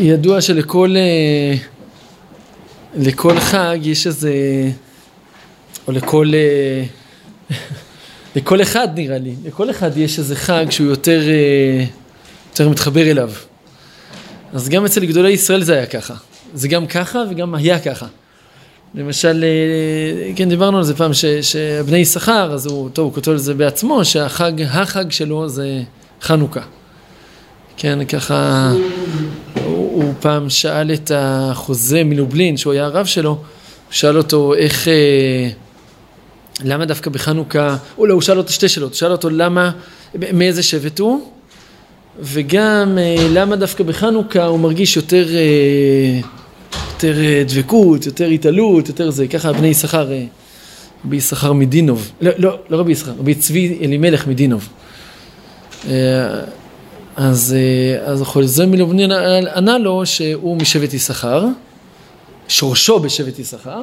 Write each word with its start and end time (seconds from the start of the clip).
ידוע 0.00 0.40
שלכל 0.40 0.94
אה, 0.96 1.54
לכל 2.94 3.40
חג 3.40 3.78
יש 3.82 4.06
איזה, 4.06 4.32
או 5.86 5.92
לכל, 5.92 6.30
אה, 6.34 6.84
לכל 8.36 8.62
אחד 8.62 8.88
נראה 8.94 9.18
לי, 9.18 9.34
לכל 9.44 9.70
אחד 9.70 9.96
יש 9.96 10.18
איזה 10.18 10.36
חג 10.36 10.66
שהוא 10.70 10.86
יותר, 10.86 11.20
אה, 11.28 11.84
יותר 12.50 12.68
מתחבר 12.68 13.10
אליו. 13.10 13.32
אז 14.52 14.68
גם 14.68 14.84
אצל 14.84 15.04
גדולי 15.04 15.30
ישראל 15.30 15.62
זה 15.62 15.74
היה 15.74 15.86
ככה. 15.86 16.14
זה 16.54 16.68
גם 16.68 16.86
ככה 16.86 17.24
וגם 17.30 17.54
היה 17.54 17.78
ככה. 17.80 18.06
למשל, 18.94 19.44
כן 20.36 20.48
דיברנו 20.48 20.78
על 20.78 20.84
זה 20.84 20.94
פעם, 20.94 21.14
ש, 21.14 21.24
שבני 21.24 21.98
יששכר, 21.98 22.52
אז 22.52 22.66
הוא, 22.66 22.90
טוב, 22.90 23.04
הוא 23.04 23.14
כותב 23.14 23.30
על 23.30 23.38
זה 23.38 23.54
בעצמו, 23.54 24.04
שהחג, 24.04 24.52
החג 24.62 25.10
שלו 25.10 25.48
זה 25.48 25.82
חנוכה. 26.22 26.62
כן, 27.76 28.04
ככה, 28.04 28.72
הוא, 29.64 30.02
הוא 30.02 30.14
פעם 30.20 30.50
שאל 30.50 30.92
את 30.92 31.10
החוזה 31.14 32.04
מלובלין, 32.04 32.56
שהוא 32.56 32.72
היה 32.72 32.84
הרב 32.84 33.06
שלו, 33.06 33.30
הוא 33.30 33.38
שאל 33.90 34.18
אותו 34.18 34.54
איך, 34.54 34.88
אה, 34.88 35.48
למה 36.64 36.84
דווקא 36.84 37.10
בחנוכה, 37.10 37.76
או 37.98 38.06
לא, 38.06 38.14
הוא 38.14 38.22
שאל 38.22 38.38
אותו 38.38 38.52
שתי 38.52 38.68
שאלות, 38.68 38.92
הוא 38.92 38.98
שאל 38.98 39.12
אותו 39.12 39.30
למה, 39.30 39.70
מאיזה 40.14 40.62
שבט 40.62 40.98
הוא, 40.98 41.30
וגם 42.20 42.98
אה, 42.98 43.26
למה 43.30 43.56
דווקא 43.56 43.84
בחנוכה 43.84 44.44
הוא 44.44 44.60
מרגיש 44.60 44.96
יותר, 44.96 45.26
אה, 45.34 46.20
יותר 46.92 47.14
דבקות, 47.46 48.06
יותר 48.06 48.26
התעלות, 48.26 48.88
יותר 48.88 49.10
זה, 49.10 49.26
ככה 49.26 49.52
בני 49.52 49.68
יששכר, 49.68 50.08
רבי 51.04 51.16
יששכר 51.16 51.52
מדינוב, 51.52 52.10
לא, 52.20 52.30
לא, 52.38 52.58
לא 52.70 52.76
רבי 52.76 52.92
יששכר, 52.92 53.12
רבי 53.18 53.34
צבי 53.34 53.78
אלימלך 53.82 54.26
מדינוב. 54.26 54.68
אז 57.16 57.54
חולזון 58.22 58.70
מלובנין 58.70 59.12
ענה 59.54 59.78
לו 59.78 60.06
שהוא 60.06 60.56
משבט 60.56 60.94
יששכר, 60.94 61.46
שורשו 62.48 62.98
בשבט 62.98 63.38
יששכר, 63.38 63.82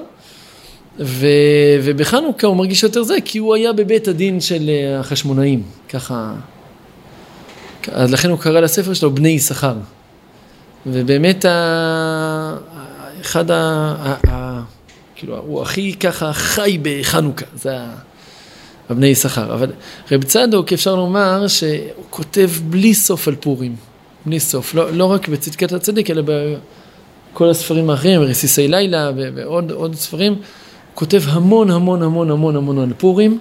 ובחנוכה 1.83 2.47
הוא 2.47 2.55
מרגיש 2.55 2.83
יותר 2.83 3.03
זה 3.03 3.15
כי 3.25 3.37
הוא 3.37 3.55
היה 3.55 3.73
בבית 3.73 4.07
הדין 4.07 4.41
של 4.41 4.69
אה, 4.69 4.99
החשמונאים, 4.99 5.63
ככה, 5.89 6.33
אז 7.91 8.13
לכן 8.13 8.29
הוא 8.29 8.39
קרא 8.39 8.59
לספר 8.59 8.93
שלו 8.93 9.15
בני 9.15 9.29
יששכר. 9.29 9.75
ובאמת 10.85 11.45
ה... 11.45 12.55
אחד 13.21 13.51
ה... 13.51 13.55
ה... 13.99 14.31
ה... 14.31 14.61
כאילו 15.15 15.37
הוא 15.37 15.61
הכי 15.61 15.93
ככה 15.93 16.33
חי 16.33 16.77
בחנוכה, 16.81 17.45
זה 17.55 17.79
ה... 17.79 18.08
בבני 18.89 19.07
יששכר. 19.07 19.53
אבל 19.53 19.71
רב 20.11 20.23
צדוק 20.23 20.73
אפשר 20.73 20.95
לומר 20.95 21.47
שהוא 21.47 22.05
כותב 22.09 22.49
בלי 22.69 22.93
סוף 22.93 23.27
על 23.27 23.35
פורים, 23.35 23.75
בלי 24.25 24.39
סוף, 24.39 24.73
לא, 24.73 24.91
לא 24.91 25.05
רק 25.05 25.27
בצדקת 25.27 25.71
הצדיק 25.71 26.09
אלא 26.09 26.21
בכל 27.33 27.49
הספרים 27.49 27.89
האחרים, 27.89 28.21
רסיסי 28.21 28.67
לילה 28.67 29.11
ועוד 29.35 29.95
ספרים, 29.95 30.33
הוא 30.33 30.41
כותב 30.93 31.21
המון 31.25 31.71
המון 31.71 32.03
המון 32.03 32.31
המון 32.31 32.55
המון 32.55 32.79
על 32.79 32.93
פורים. 32.97 33.39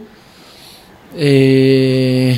אה, 1.17 2.33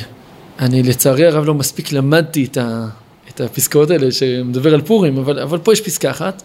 אני 0.58 0.82
לצערי 0.82 1.26
הרב 1.26 1.44
לא 1.44 1.54
מספיק 1.54 1.92
למדתי 1.92 2.44
את, 2.44 2.56
ה, 2.56 2.86
את 3.28 3.40
הפסקאות 3.40 3.90
האלה 3.90 4.12
שמדבר 4.12 4.74
על 4.74 4.80
פורים, 4.80 5.18
אבל, 5.18 5.38
אבל 5.38 5.58
פה 5.58 5.72
יש 5.72 5.80
פסקה 5.80 6.10
אחת. 6.10 6.42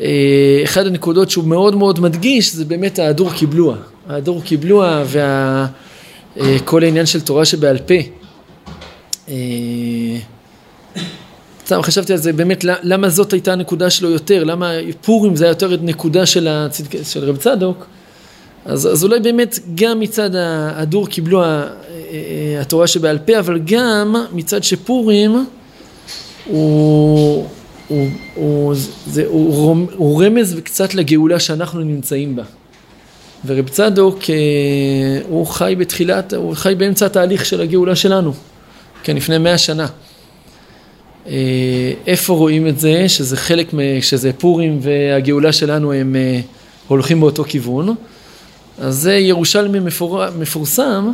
אה, 0.00 0.60
אחד 0.64 0.86
הנקודות 0.86 1.30
שהוא 1.30 1.44
מאוד 1.44 1.76
מאוד 1.76 2.00
מדגיש 2.00 2.54
זה 2.54 2.64
באמת 2.64 2.98
ההדור 2.98 3.32
קיבלוה. 3.32 3.76
ההדור 4.08 4.42
קיבלוה 4.42 5.04
וכל 5.06 6.82
אה, 6.82 6.86
העניין 6.86 7.06
של 7.06 7.20
תורה 7.20 7.44
שבעל 7.44 7.78
פה. 7.78 7.94
אה, 9.28 9.34
סתם 11.66 11.82
חשבתי 11.82 12.12
על 12.12 12.18
זה 12.18 12.32
באמת 12.32 12.64
למה 12.64 13.08
זאת 13.08 13.32
הייתה 13.32 13.52
הנקודה 13.52 13.90
שלו 13.90 14.10
יותר, 14.10 14.44
למה 14.44 14.72
פורים 15.02 15.36
זה 15.36 15.44
היה 15.44 15.50
יותר 15.50 15.76
נקודה 15.82 16.26
של, 16.26 16.48
הצד... 16.48 16.84
של 17.04 17.24
רב 17.24 17.36
צדוק, 17.36 17.86
אז, 18.64 18.86
אז 18.92 19.04
אולי 19.04 19.20
באמת 19.20 19.58
גם 19.74 20.00
מצד 20.00 20.34
ההדור 20.34 21.08
קיבלו 21.08 21.42
התורה 22.60 22.86
שבעל 22.86 23.18
פה, 23.18 23.38
אבל 23.38 23.60
גם 23.64 24.14
מצד 24.32 24.64
שפורים 24.64 25.46
הוא, 26.46 27.46
הוא, 27.88 28.08
הוא, 28.34 28.74
זה, 29.06 29.24
הוא, 29.26 29.86
הוא 29.96 30.24
רמז 30.24 30.60
קצת 30.64 30.94
לגאולה 30.94 31.40
שאנחנו 31.40 31.80
נמצאים 31.80 32.36
בה. 32.36 32.42
ורב 33.46 33.68
צדוק 33.68 34.18
אה, 34.30 34.34
הוא 35.28 35.46
חי 35.46 35.74
בתחילת, 35.78 36.32
הוא 36.32 36.54
חי 36.54 36.74
באמצע 36.78 37.06
התהליך 37.06 37.46
של 37.46 37.60
הגאולה 37.60 37.96
שלנו, 37.96 38.32
כן, 39.02 39.16
לפני 39.16 39.38
מאה 39.38 39.58
שנה. 39.58 39.86
אה, 41.26 41.92
איפה 42.06 42.32
רואים 42.32 42.66
את 42.66 42.78
זה, 42.80 43.08
שזה 43.08 43.36
חלק, 43.36 43.70
שזה 44.00 44.32
פורים 44.32 44.78
והגאולה 44.82 45.52
שלנו 45.52 45.92
הם 45.92 46.16
אה, 46.16 46.40
הולכים 46.88 47.20
באותו 47.20 47.44
כיוון, 47.44 47.94
אז 48.78 48.94
זה 48.96 49.14
ירושלמי 49.14 49.80
מפור, 49.80 50.30
מפורסם, 50.38 51.12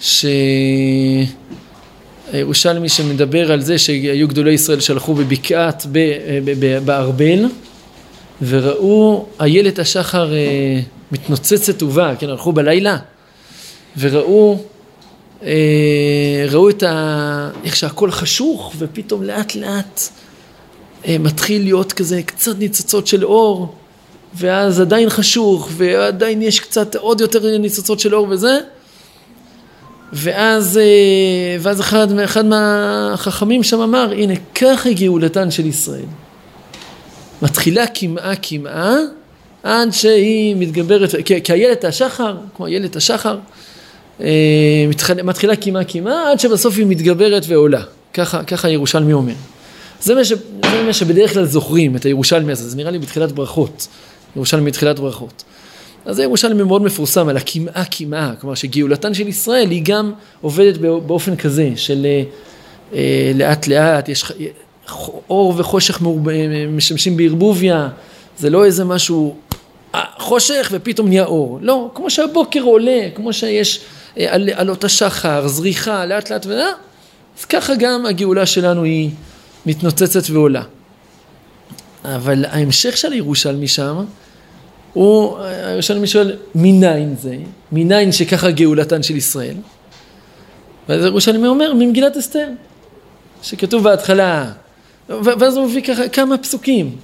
ש... 0.00 0.26
הירושלמי 2.32 2.88
שמדבר 2.88 3.52
על 3.52 3.60
זה 3.60 3.78
שהיו 3.78 4.28
גדולי 4.28 4.52
ישראל 4.52 4.80
שהלכו 4.80 5.14
בבקעת, 5.14 5.86
בארבל, 6.84 7.46
וראו 8.42 9.26
איילת 9.40 9.78
השחר 9.78 10.32
מתנוצצת 11.12 11.82
ובאה, 11.82 12.16
כן, 12.16 12.28
הלכו 12.28 12.52
בלילה, 12.52 12.96
וראו 13.98 14.58
אה, 15.42 16.46
ראו 16.50 16.70
את 16.70 16.82
ה... 16.82 17.50
איך 17.64 17.76
שהכל 17.76 18.10
חשוך, 18.10 18.72
ופתאום 18.78 19.22
לאט 19.22 19.54
לאט 19.54 20.00
אה, 21.06 21.16
מתחיל 21.18 21.62
להיות 21.62 21.92
כזה 21.92 22.22
קצת 22.22 22.58
ניצוצות 22.58 23.06
של 23.06 23.24
אור, 23.24 23.74
ואז 24.34 24.80
עדיין 24.80 25.10
חשוך, 25.10 25.68
ועדיין 25.72 26.42
יש 26.42 26.60
קצת 26.60 26.96
עוד 26.96 27.20
יותר 27.20 27.58
ניצוצות 27.58 28.00
של 28.00 28.14
אור 28.14 28.26
וזה, 28.30 28.58
ואז, 30.12 30.78
אה, 30.78 31.56
ואז 31.60 31.80
אחד, 31.80 32.18
אחד 32.18 32.44
מהחכמים 32.44 33.62
שם 33.62 33.80
אמר, 33.80 34.12
הנה 34.12 34.34
ככה 34.54 34.92
גאולתן 34.92 35.50
של 35.50 35.66
ישראל. 35.66 36.06
מתחילה 37.42 37.86
קמעה 37.86 38.36
קמעה 38.36 38.96
עד 39.62 39.92
שהיא 39.92 40.56
מתגברת, 40.56 41.14
כי 41.24 41.52
איילת 41.52 41.84
השחר, 41.84 42.36
כמו 42.56 42.66
איילת 42.66 42.96
השחר, 42.96 43.38
אה, 44.20 44.86
מתחילה 45.24 45.56
קמעה 45.56 45.84
קמעה 45.84 46.30
עד 46.30 46.40
שבסוף 46.40 46.76
היא 46.76 46.86
מתגברת 46.86 47.42
ועולה. 47.48 47.82
ככה, 48.14 48.44
ככה 48.44 48.68
ירושלמי 48.68 49.12
אומר. 49.12 49.32
זה 50.00 50.14
מה, 50.14 50.24
ש, 50.24 50.32
זה 50.70 50.82
מה 50.86 50.92
שבדרך 50.92 51.32
כלל 51.32 51.44
זוכרים 51.44 51.96
את 51.96 52.04
הירושלמי 52.04 52.52
הזה, 52.52 52.68
זה 52.68 52.76
נראה 52.76 52.90
לי 52.90 52.98
בתחילת 52.98 53.32
ברכות, 53.32 53.88
ירושלמי 54.36 54.70
בתחילת 54.70 54.98
ברכות. 54.98 55.44
אז 56.04 56.16
זה 56.16 56.22
ירושלמי 56.22 56.62
מאוד 56.62 56.82
מפורסם 56.82 57.28
על 57.28 57.36
הקמעה 57.36 57.84
קמעה, 57.84 58.32
כלומר 58.40 58.54
שגאולתן 58.54 59.14
של 59.14 59.28
ישראל 59.28 59.70
היא 59.70 59.82
גם 59.84 60.12
עובדת 60.40 60.78
באופן 60.78 61.36
כזה 61.36 61.70
של 61.76 62.06
אה, 62.94 63.32
לאט 63.34 63.66
לאט, 63.66 64.08
יש 64.08 64.32
אור 65.30 65.54
וחושך 65.56 66.00
משמשים 66.70 67.16
בערבוביה, 67.16 67.88
זה 68.38 68.50
לא 68.50 68.64
איזה 68.64 68.84
משהו 68.84 69.34
אה, 69.34 69.47
חושך 70.18 70.68
ופתאום 70.72 71.08
נהיה 71.08 71.24
אור, 71.24 71.58
לא, 71.62 71.90
כמו 71.94 72.10
שהבוקר 72.10 72.60
עולה, 72.60 73.08
כמו 73.14 73.32
שיש 73.32 73.80
אה, 74.18 74.34
על, 74.34 74.50
עלות 74.54 74.84
השחר, 74.84 75.48
זריחה, 75.48 76.06
לאט 76.06 76.30
לאט, 76.30 76.46
ולה, 76.46 76.68
אז 77.38 77.44
ככה 77.44 77.74
גם 77.74 78.06
הגאולה 78.06 78.46
שלנו 78.46 78.84
היא 78.84 79.10
מתנוצצת 79.66 80.30
ועולה. 80.30 80.62
אבל 82.04 82.44
ההמשך 82.44 82.96
של 82.96 83.12
הירושלמי 83.12 83.68
שם, 83.68 84.04
הוא, 84.92 85.38
הירושלמי 85.38 86.06
שואל, 86.06 86.36
מניין 86.54 87.16
זה? 87.22 87.36
מניין 87.72 88.12
שככה 88.12 88.50
גאולתן 88.50 89.02
של 89.02 89.16
ישראל? 89.16 89.56
ואז 90.88 91.04
הירושלמי 91.04 91.48
אומר, 91.48 91.72
ממגילת 91.74 92.16
אסתר, 92.16 92.48
שכתוב 93.42 93.84
בהתחלה, 93.84 94.52
ואז 95.08 95.56
הוא 95.56 95.66
מביא 95.66 95.82
ככה 95.82 96.08
כמה 96.08 96.38
פסוקים. 96.38 96.96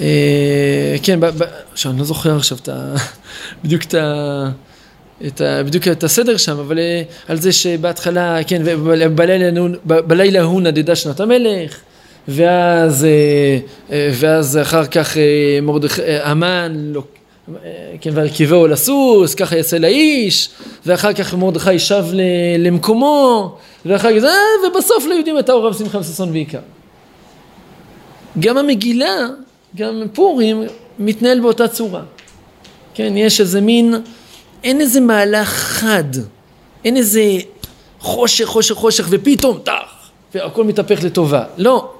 אה, 0.00 0.96
כן, 1.02 1.20
עכשיו 1.72 1.92
אני 1.92 1.98
לא 1.98 2.04
זוכר 2.04 2.36
עכשיו 2.36 2.58
את 2.62 2.68
ה... 2.68 2.94
בדיוק 3.64 3.82
את 3.82 3.94
ה... 3.94 4.48
את 5.26 5.40
ה, 5.40 5.62
בדיוק 5.62 5.88
את 5.88 6.04
הסדר 6.04 6.36
שם, 6.36 6.58
אבל 6.58 6.78
אה, 6.78 7.02
על 7.28 7.36
זה 7.36 7.52
שבהתחלה, 7.52 8.38
כן, 8.46 8.62
בלילה, 9.84 10.42
הוא 10.42 10.60
נדדה 10.60 10.96
שנת 10.96 11.20
המלך, 11.20 11.76
ואז, 12.28 13.04
אה, 13.90 14.10
ואז 14.12 14.58
אחר 14.62 14.86
כך 14.86 15.16
מרדכי, 15.62 16.02
המן, 16.22 16.92
לא, 16.92 17.02
כן, 18.00 18.10
והרכיבהו 18.14 18.66
לסוס, 18.66 19.34
ככה 19.34 19.56
יצא 19.56 19.78
לאיש, 19.78 20.50
ואחר 20.86 21.12
כך 21.12 21.34
מרדכי 21.34 21.78
שב 21.78 22.04
למקומו, 22.58 23.56
ואחר 23.86 24.20
כך, 24.20 24.26
ובסוף 24.66 25.04
לא 25.08 25.14
יודעים 25.14 25.38
את 25.38 25.48
האור 25.48 25.66
רב 25.66 25.74
שמחה 25.78 25.98
וששון 25.98 26.30
ועיקר. 26.30 26.58
גם 28.38 28.58
המגילה 28.58 29.28
גם 29.76 30.02
פורים 30.12 30.62
מתנהל 30.98 31.40
באותה 31.40 31.68
צורה. 31.68 32.02
כן, 32.94 33.12
יש 33.16 33.40
איזה 33.40 33.60
מין, 33.60 33.94
אין 34.64 34.80
איזה 34.80 35.00
מהלך 35.00 35.48
חד, 35.48 36.04
אין 36.84 36.96
איזה 36.96 37.22
חושך, 38.00 38.44
חושך, 38.44 38.74
חושך, 38.74 39.06
ופתאום, 39.10 39.58
טח, 39.64 40.10
והכל 40.34 40.64
מתהפך 40.64 41.04
לטובה. 41.04 41.44
לא. 41.56 41.94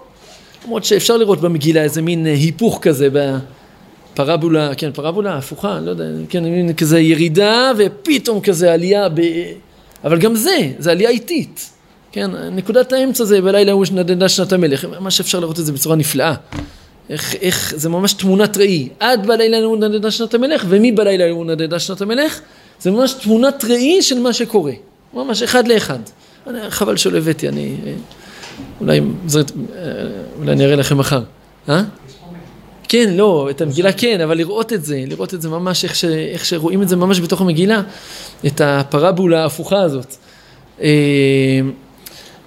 למרות 0.64 0.84
שאפשר 0.84 1.16
לראות 1.16 1.40
במגילה 1.40 1.82
איזה 1.82 2.02
מין 2.02 2.26
אה, 2.26 2.32
היפוך 2.32 2.78
כזה 2.82 3.08
בפרבולה, 4.14 4.74
כן, 4.74 4.92
פרבולה 4.92 5.36
הפוכה, 5.36 5.80
לא 5.80 5.90
יודע, 5.90 6.04
כן, 6.28 6.44
מין 6.44 6.72
כזה 6.72 7.00
ירידה 7.00 7.72
ופתאום 7.78 8.40
כזה 8.40 8.72
עלייה, 8.72 9.08
ב... 9.08 9.20
אבל 10.04 10.18
גם 10.18 10.34
זה, 10.34 10.70
זה 10.78 10.90
עלייה 10.90 11.10
איטית. 11.10 11.70
כן, 12.12 12.30
נקודת 12.52 12.92
האמצע 12.92 13.24
זה 13.24 13.40
בלילה 13.40 13.70
ההוא 13.70 13.84
שנדדה 13.84 14.28
שנת 14.28 14.52
המלך, 14.52 14.84
ממש 14.84 15.20
אפשר 15.20 15.40
לראות 15.40 15.58
את 15.58 15.66
זה 15.66 15.72
בצורה 15.72 15.96
נפלאה. 15.96 16.34
איך, 17.10 17.34
איך, 17.40 17.74
זה 17.76 17.88
ממש 17.88 18.12
תמונת 18.12 18.56
ראי. 18.56 18.88
עד 19.00 19.26
בלילה 19.26 19.58
ההוא 19.58 19.76
נדדה 19.76 20.10
שנת 20.10 20.34
המלך, 20.34 20.64
ומי 20.68 20.92
בלילה 20.92 21.26
ההוא 21.26 21.44
נדדה 21.44 21.78
שנת 21.78 22.00
המלך? 22.00 22.40
זה 22.80 22.90
ממש 22.90 23.12
תמונת 23.12 23.64
ראי 23.64 24.02
של 24.02 24.18
מה 24.18 24.32
שקורה. 24.32 24.72
ממש 25.14 25.42
אחד 25.42 25.68
לאחד. 25.68 25.98
חבל 26.68 26.96
שלא 26.96 27.18
הבאתי, 27.18 27.48
אני... 27.48 27.76
אולי, 28.80 29.00
זאת, 29.26 29.52
אולי 30.38 30.52
אני 30.52 30.64
אראה 30.64 30.76
לכם 30.76 30.98
מחר. 30.98 31.22
אה? 31.68 31.82
כן, 32.88 33.10
לא, 33.16 33.48
את 33.50 33.60
המגילה 33.60 33.92
כן, 33.92 34.20
אבל 34.20 34.36
לראות 34.36 34.72
את 34.72 34.84
זה, 34.84 35.04
לראות 35.06 35.34
את 35.34 35.42
זה 35.42 35.48
ממש 35.48 35.84
איך, 35.84 35.96
ש, 35.96 36.04
איך 36.04 36.44
שרואים 36.44 36.82
את 36.82 36.88
זה 36.88 36.96
ממש 36.96 37.20
בתוך 37.20 37.40
המגילה, 37.40 37.82
את 38.46 38.60
הפרבולה 38.60 39.42
ההפוכה 39.42 39.80
הזאת. 39.80 40.14
אה, 40.80 41.60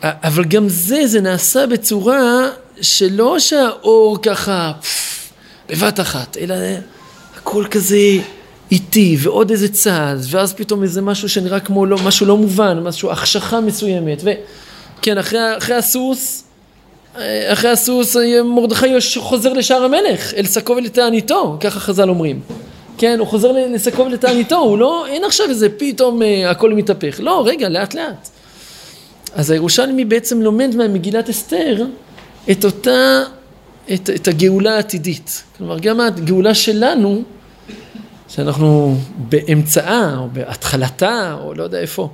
אבל 0.03 0.45
גם 0.45 0.69
זה, 0.69 1.07
זה 1.07 1.21
נעשה 1.21 1.67
בצורה 1.67 2.49
שלא 2.81 3.39
שהאור 3.39 4.17
ככה 4.21 4.71
בבת 5.69 5.99
אחת, 5.99 6.37
אלא 6.37 6.55
הכל 7.37 7.65
כזה 7.71 7.97
איטי 8.71 9.17
ועוד 9.19 9.51
איזה 9.51 9.69
צעד, 9.69 10.17
ואז 10.29 10.53
פתאום 10.53 10.83
איזה 10.83 11.01
משהו 11.01 11.29
שנראה 11.29 11.59
כמו 11.59 11.85
לא, 11.85 11.97
משהו 12.05 12.25
לא 12.25 12.37
מובן, 12.37 12.79
משהו, 12.83 13.11
החשכה 13.11 13.61
מסוימת. 13.61 14.23
וכן, 14.23 15.17
אחרי, 15.17 15.57
אחרי 15.57 15.75
הסוס, 15.75 16.43
אחרי 17.47 17.69
הסוס 17.69 18.15
מרדכי 18.45 18.87
חוזר 19.17 19.53
לשער 19.53 19.83
המלך, 19.83 20.33
אל 20.33 20.45
שקו 20.45 20.73
ולתעניתו, 20.73 21.57
ככה 21.59 21.79
חז"ל 21.79 22.09
אומרים. 22.09 22.39
כן, 22.97 23.19
הוא 23.19 23.27
חוזר 23.27 23.51
לשקו 23.51 24.05
ולתעניתו, 24.05 24.57
הוא 24.57 24.77
לא, 24.77 25.05
אין 25.07 25.23
עכשיו 25.23 25.49
איזה 25.49 25.69
פתאום 25.69 26.21
אה, 26.21 26.49
הכל 26.49 26.73
מתהפך. 26.73 27.19
לא, 27.19 27.43
רגע, 27.45 27.69
לאט 27.69 27.93
לאט. 27.93 28.29
אז 29.35 29.51
הירושלמי 29.51 30.05
בעצם 30.05 30.41
לומד 30.41 30.75
מהמגילת 30.75 31.29
אסתר 31.29 31.85
את 32.51 32.65
אותה, 32.65 33.23
את, 33.93 34.09
את 34.09 34.27
הגאולה 34.27 34.75
העתידית. 34.75 35.43
כלומר, 35.57 35.79
גם 35.79 35.99
הגאולה 35.99 36.53
שלנו, 36.53 37.21
שאנחנו 38.27 38.97
באמצעה, 39.17 40.17
או 40.17 40.27
בהתחלתה, 40.33 41.37
או 41.43 41.53
לא 41.53 41.63
יודע 41.63 41.79
איפה, 41.79 42.09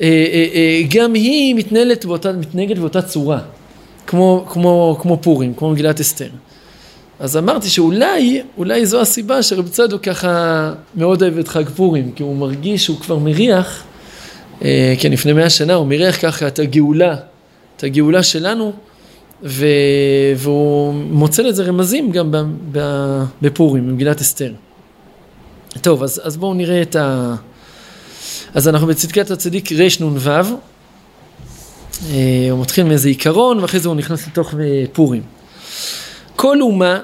אה, 0.00 0.06
אה, 0.06 0.46
אה, 0.54 0.82
גם 0.94 1.14
היא 1.14 1.54
מתנהלת 1.54 2.04
באותה, 2.04 2.32
מתנהגת 2.32 2.78
באותה 2.78 3.02
צורה, 3.02 3.40
כמו, 4.06 4.46
כמו, 4.48 4.98
כמו 5.00 5.18
פורים, 5.22 5.54
כמו 5.54 5.70
מגילת 5.70 6.00
אסתר. 6.00 6.28
אז 7.20 7.36
אמרתי 7.36 7.68
שאולי, 7.68 8.42
אולי 8.58 8.86
זו 8.86 9.00
הסיבה 9.00 9.42
שרב 9.42 9.68
צדוק 9.68 10.02
ככה 10.02 10.72
מאוד 10.94 11.22
אוהב 11.22 11.38
את 11.38 11.48
חג 11.48 11.68
פורים, 11.68 12.12
כי 12.12 12.22
הוא 12.22 12.36
מרגיש 12.36 12.84
שהוא 12.84 13.00
כבר 13.00 13.18
מריח 13.18 13.84
אה, 14.62 14.94
כן, 15.00 15.12
לפני 15.12 15.32
מאה 15.32 15.50
שנה 15.50 15.74
הוא 15.74 15.86
מירך 15.86 16.20
ככה 16.20 16.46
את 16.46 16.58
הגאולה, 16.58 17.16
את 17.76 17.84
הגאולה 17.84 18.22
שלנו, 18.22 18.72
ו... 19.42 19.66
והוא 20.36 20.94
מוצא 20.94 21.42
לזה 21.42 21.62
רמזים 21.64 22.12
גם 22.12 22.34
בפורים, 23.42 23.88
במגילת 23.88 24.20
אסתר. 24.20 24.52
טוב, 25.80 26.02
אז, 26.02 26.20
אז 26.24 26.36
בואו 26.36 26.54
נראה 26.54 26.82
את 26.82 26.96
ה... 26.96 27.34
אז 28.54 28.68
אנחנו 28.68 28.86
בצדקת 28.86 29.30
הצדיק 29.30 29.72
רנ"ו, 29.72 30.30
אה, 32.10 32.48
הוא 32.50 32.60
מתחיל 32.60 32.84
מאיזה 32.84 33.08
עיקרון 33.08 33.58
ואחרי 33.58 33.80
זה 33.80 33.88
הוא 33.88 33.96
נכנס 33.96 34.26
לתוך 34.26 34.54
אה, 34.54 34.84
פורים. 34.92 35.22
כל 36.36 36.60
אומה, 36.60 37.00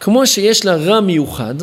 כמו 0.00 0.26
שיש 0.26 0.64
לה 0.64 0.76
רע 0.76 1.00
מיוחד, 1.00 1.54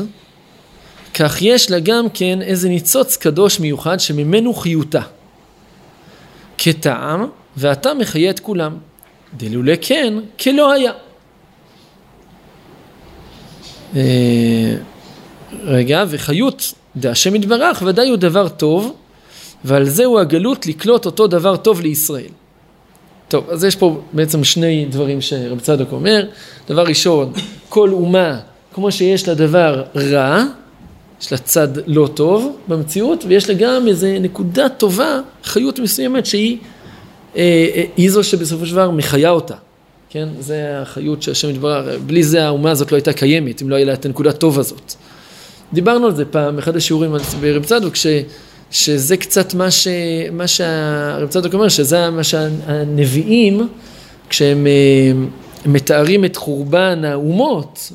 כך 1.13 1.41
יש 1.41 1.71
לה 1.71 1.79
גם 1.79 2.09
כן 2.13 2.41
איזה 2.41 2.69
ניצוץ 2.69 3.17
קדוש 3.17 3.59
מיוחד 3.59 3.99
שממנו 3.99 4.53
חיותה. 4.53 5.01
כטעם, 6.57 7.25
ואתה 7.57 7.93
מחיה 7.93 8.29
את 8.29 8.39
כולם. 8.39 8.77
דלולא 9.37 9.73
כן, 9.81 10.13
כלא 10.39 10.71
היה. 10.71 10.91
אה, 13.95 14.75
רגע, 15.63 16.03
וחיות 16.07 16.73
דהשם 16.95 17.35
יתברך 17.35 17.83
ודאי 17.85 18.09
הוא 18.09 18.17
דבר 18.17 18.49
טוב, 18.49 18.93
ועל 19.63 19.85
זה 19.85 20.05
הוא 20.05 20.19
הגלות 20.19 20.67
לקלוט 20.67 21.05
אותו 21.05 21.27
דבר 21.27 21.57
טוב 21.57 21.81
לישראל. 21.81 22.31
טוב, 23.27 23.49
אז 23.49 23.63
יש 23.63 23.75
פה 23.75 24.01
בעצם 24.13 24.43
שני 24.43 24.85
דברים 24.89 25.21
שרב 25.21 25.59
צדוק 25.59 25.91
אומר. 25.91 26.25
דבר 26.69 26.83
ראשון, 26.83 27.33
כל 27.69 27.89
אומה, 27.89 28.39
כמו 28.73 28.91
שיש 28.91 29.27
לה 29.27 29.33
דבר 29.33 29.83
רע, 29.95 30.43
יש 31.21 31.31
לה 31.31 31.37
צד 31.37 31.67
לא 31.87 32.09
טוב 32.13 32.57
במציאות, 32.67 33.23
ויש 33.27 33.49
לה 33.49 33.55
גם 33.55 33.87
איזה 33.87 34.17
נקודה 34.19 34.69
טובה, 34.69 35.19
חיות 35.43 35.79
מסוימת 35.79 36.25
שהיא 36.25 36.57
היא 37.33 38.11
זו 38.11 38.23
שבסופו 38.23 38.65
של 38.65 38.73
דבר 38.73 38.91
מחיה 38.91 39.29
אותה. 39.29 39.55
כן? 40.09 40.29
זה 40.39 40.81
החיות 40.81 41.21
שהשם 41.21 41.49
יתברר, 41.49 41.97
בלי 42.05 42.23
זה 42.23 42.45
האומה 42.45 42.71
הזאת 42.71 42.91
לא 42.91 42.97
הייתה 42.97 43.13
קיימת, 43.13 43.61
אם 43.61 43.69
לא 43.69 43.75
היה 43.75 43.85
לה 43.85 43.93
את 43.93 44.05
הנקודה 44.05 44.31
טוב 44.31 44.59
הזאת. 44.59 44.93
דיברנו 45.73 46.05
על 46.05 46.15
זה 46.15 46.25
פעם, 46.25 46.57
אחד 46.57 46.75
השיעורים 46.75 47.11
ברב 47.41 47.65
צדוק, 47.65 47.95
ש, 47.95 48.07
שזה 48.71 49.17
קצת 49.17 49.53
מה, 49.53 49.71
ש, 49.71 49.87
מה 50.31 50.47
שהרב 50.47 51.29
צדוק 51.29 51.53
אומר, 51.53 51.69
שזה 51.69 52.09
מה 52.09 52.23
שהנביאים, 52.23 53.67
כשהם 54.29 54.67
אה, 54.67 55.11
מתארים 55.65 56.25
את 56.25 56.35
חורבן 56.35 57.05
האומות, 57.05 57.91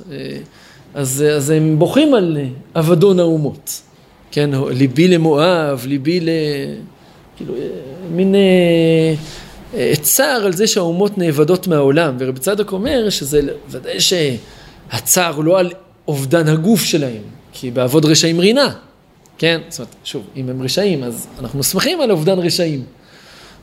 אז, 0.94 1.24
אז 1.36 1.50
הם 1.50 1.78
בוכים 1.78 2.14
על 2.14 2.38
אבדון 2.76 3.20
האומות. 3.20 3.82
כן, 4.30 4.50
ליבי 4.70 5.08
למואב, 5.08 5.84
ליבי 5.86 6.20
ל... 6.20 6.28
כאילו, 7.36 7.54
מין 8.10 8.34
אה, 8.34 9.14
אה, 9.74 9.92
צער 10.02 10.44
על 10.44 10.52
זה 10.52 10.66
שהאומות 10.66 11.18
נאבדות 11.18 11.66
מהעולם. 11.66 12.16
ורבי 12.18 12.40
צדוק 12.40 12.72
אומר 12.72 13.10
שזה 13.10 13.40
ודאי 13.68 13.98
שהצער 14.00 15.34
הוא 15.34 15.44
לא 15.44 15.58
על 15.58 15.72
אובדן 16.08 16.48
הגוף 16.48 16.84
שלהם, 16.84 17.22
כי 17.52 17.70
בעבוד 17.70 18.04
רשעים 18.04 18.40
רינה. 18.40 18.72
כן, 19.38 19.60
זאת 19.68 19.78
אומרת, 19.78 19.94
שוב, 20.04 20.22
אם 20.36 20.48
הם 20.48 20.62
רשעים, 20.62 21.04
אז 21.04 21.26
אנחנו 21.38 21.62
שמחים 21.62 22.00
על 22.00 22.10
אובדן 22.10 22.38
רשעים. 22.38 22.82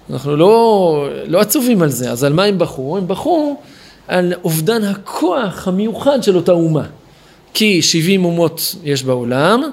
אנחנו 0.09 0.35
לא, 0.35 1.07
לא 1.27 1.41
עצובים 1.41 1.81
על 1.81 1.89
זה. 1.89 2.11
אז 2.11 2.23
על 2.23 2.33
מה 2.33 2.43
הם 2.43 2.59
בחרו? 2.59 2.97
הם 2.97 3.07
בחרו 3.07 3.57
על 4.07 4.33
אובדן 4.43 4.83
הכוח 4.83 5.67
המיוחד 5.67 6.23
של 6.23 6.35
אותה 6.35 6.51
אומה. 6.51 6.85
כי 7.53 7.81
70 7.81 8.25
אומות 8.25 8.75
יש 8.83 9.03
בעולם, 9.03 9.63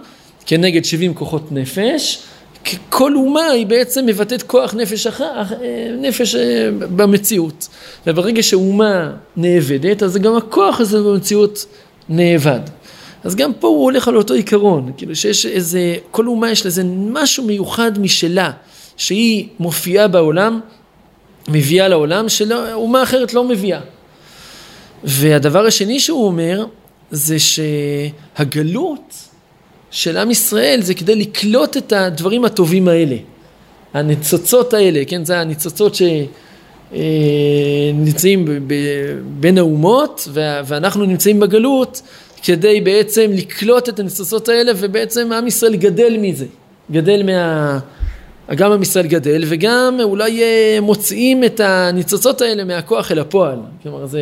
כנגד 0.46 0.84
70 0.84 1.14
כוחות 1.14 1.52
נפש, 1.52 2.22
כל 2.88 3.14
אומה 3.14 3.46
היא 3.46 3.66
בעצם 3.66 4.06
מבטאת 4.06 4.42
כוח 4.42 4.74
נפש, 4.74 5.06
אחר, 5.06 5.42
נפש 5.98 6.34
אה, 6.34 6.70
במציאות. 6.96 7.68
וברגע 8.06 8.42
שאומה 8.42 9.12
נאבדת, 9.36 10.02
אז 10.02 10.16
גם 10.16 10.36
הכוח 10.36 10.80
הזה 10.80 11.02
במציאות 11.02 11.66
נאבד. 12.08 12.60
אז 13.24 13.36
גם 13.36 13.52
פה 13.52 13.68
הוא 13.68 13.84
הולך 13.84 14.08
על 14.08 14.16
אותו 14.16 14.34
עיקרון, 14.34 14.92
כאילו 14.96 15.16
שיש 15.16 15.46
איזה, 15.46 15.96
כל 16.10 16.26
אומה 16.26 16.50
יש 16.50 16.66
לזה 16.66 16.82
משהו 16.86 17.44
מיוחד 17.44 17.98
משלה, 17.98 18.50
שהיא 18.96 19.48
מופיעה 19.58 20.08
בעולם, 20.08 20.60
מביאה 21.48 21.88
לעולם, 21.88 22.28
שאומה 22.28 23.02
אחרת 23.02 23.34
לא 23.34 23.44
מביאה. 23.44 23.80
והדבר 25.04 25.66
השני 25.66 26.00
שהוא 26.00 26.26
אומר, 26.26 26.64
זה 27.10 27.36
שהגלות 27.38 29.29
של 29.90 30.16
עם 30.16 30.30
ישראל 30.30 30.80
זה 30.82 30.94
כדי 30.94 31.14
לקלוט 31.14 31.76
את 31.76 31.92
הדברים 31.92 32.44
הטובים 32.44 32.88
האלה. 32.88 33.16
הניצוצות 33.94 34.74
האלה, 34.74 35.04
כן, 35.06 35.24
זה 35.24 35.40
הניצוצות 35.40 35.94
שנמצאים 36.94 38.48
אה, 38.48 38.54
בין 39.40 39.58
האומות 39.58 40.28
ואנחנו 40.64 41.04
נמצאים 41.04 41.40
בגלות 41.40 42.02
כדי 42.42 42.80
בעצם 42.80 43.30
לקלוט 43.34 43.88
את 43.88 43.98
הניצוצות 43.98 44.48
האלה 44.48 44.72
ובעצם 44.76 45.32
עם 45.32 45.46
ישראל 45.46 45.76
גדל 45.76 46.16
מזה, 46.20 46.46
גדל 46.90 47.22
מה... 47.22 47.78
גם 48.54 48.72
עם 48.72 48.82
ישראל 48.82 49.06
גדל 49.06 49.44
וגם 49.46 49.98
אולי 50.02 50.42
אה, 50.42 50.78
מוציאים 50.82 51.44
את 51.44 51.60
הניצוצות 51.60 52.40
האלה 52.40 52.64
מהכוח 52.64 53.12
אל 53.12 53.18
הפועל. 53.18 53.58
כלומר 53.82 54.06
זה... 54.06 54.20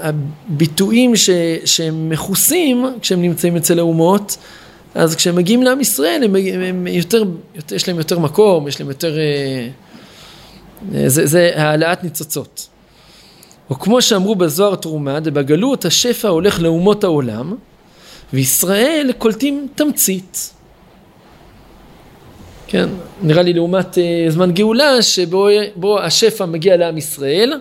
הביטויים 0.00 1.16
ש, 1.16 1.30
שהם 1.64 2.08
מכוסים 2.08 2.86
כשהם 3.00 3.22
נמצאים 3.22 3.56
אצל 3.56 3.78
האומות, 3.78 4.36
אז 4.94 5.16
כשהם 5.16 5.36
מגיעים 5.36 5.62
לעם 5.62 5.80
ישראל 5.80 6.22
הם, 6.24 6.36
הם 6.62 6.86
יותר, 6.86 7.22
יותר, 7.54 7.74
יש 7.74 7.88
להם 7.88 7.98
יותר 7.98 8.18
מקום, 8.18 8.68
יש 8.68 8.80
להם 8.80 8.88
יותר... 8.88 9.18
אה, 9.18 9.68
זה, 11.06 11.26
זה 11.26 11.50
העלאת 11.54 12.04
ניצוצות. 12.04 12.68
או 13.70 13.78
כמו 13.78 14.02
שאמרו 14.02 14.34
בזוהר 14.34 14.74
תרומה, 14.74 15.20
בגלות 15.20 15.84
השפע 15.84 16.28
הולך 16.28 16.60
לאומות 16.60 17.04
העולם, 17.04 17.54
וישראל 18.32 19.10
קולטים 19.18 19.68
תמצית. 19.74 20.50
כן, 22.66 22.88
נראה 23.22 23.42
לי 23.42 23.52
לעומת 23.52 23.98
אה, 23.98 24.24
זמן 24.28 24.52
גאולה 24.52 25.02
שבו 25.02 26.00
השפע 26.00 26.44
מגיע 26.44 26.76
לעם 26.76 26.98
ישראל, 26.98 27.52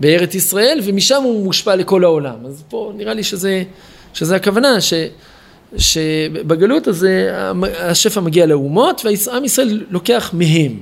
בארץ 0.00 0.34
ישראל, 0.34 0.80
ומשם 0.84 1.22
הוא 1.22 1.44
מושפע 1.44 1.76
לכל 1.76 2.04
העולם. 2.04 2.46
אז 2.46 2.64
פה 2.68 2.92
נראה 2.96 3.14
לי 3.14 3.24
שזה, 3.24 3.62
שזה 4.14 4.36
הכוונה, 4.36 4.80
ש, 4.80 4.92
שבגלות 5.76 6.86
הזה 6.86 7.30
השפע 7.80 8.20
מגיע 8.20 8.46
לאומות, 8.46 9.02
ועם 9.04 9.44
ישראל 9.44 9.84
לוקח 9.90 10.30
מהם. 10.32 10.80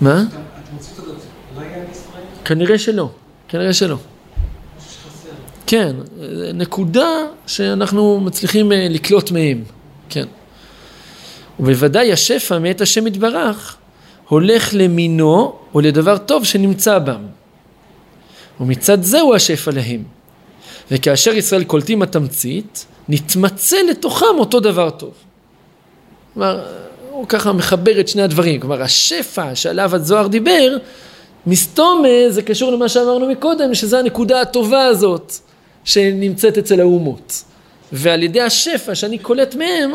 מה? 0.00 0.24
כנראה 2.44 2.78
שלא, 2.78 3.10
כנראה 3.48 3.72
שלא. 3.72 3.96
כן, 5.66 5.96
נקודה 6.54 7.08
שאנחנו 7.46 8.20
מצליחים 8.20 8.72
אה, 8.72 8.86
לקלוט 8.90 9.30
מהם, 9.30 9.62
כן. 10.08 10.26
ובוודאי 11.60 12.12
השפע 12.12 12.58
מאת 12.58 12.80
השם 12.80 13.06
יתברך 13.06 13.76
הולך 14.28 14.70
למינו 14.72 15.54
או 15.74 15.80
לדבר 15.80 16.18
טוב 16.18 16.44
שנמצא 16.44 16.98
בם. 16.98 17.22
ומצד 18.60 19.02
זהו 19.02 19.34
השפע 19.34 19.70
להם. 19.70 20.02
וכאשר 20.90 21.30
ישראל 21.30 21.64
קולטים 21.64 22.02
התמצית, 22.02 22.86
נתמצא 23.08 23.76
לתוכם 23.90 24.38
אותו 24.38 24.60
דבר 24.60 24.90
טוב. 24.90 25.12
כלומר, 26.34 26.66
הוא 27.10 27.26
ככה 27.28 27.52
מחבר 27.52 28.00
את 28.00 28.08
שני 28.08 28.22
הדברים. 28.22 28.60
כלומר, 28.60 28.82
השפע 28.82 29.54
שעליו 29.54 29.94
הזוהר 29.94 30.26
דיבר, 30.26 30.76
מסתומה 31.46 32.08
זה 32.28 32.42
קשור 32.42 32.72
למה 32.72 32.88
שאמרנו 32.88 33.28
מקודם, 33.28 33.74
שזה 33.74 33.98
הנקודה 33.98 34.40
הטובה 34.40 34.84
הזאת 34.84 35.32
שנמצאת 35.84 36.58
אצל 36.58 36.80
האומות. 36.80 37.44
ועל 37.92 38.22
ידי 38.22 38.40
השפע 38.40 38.94
שאני 38.94 39.18
קולט 39.18 39.54
מהם, 39.54 39.92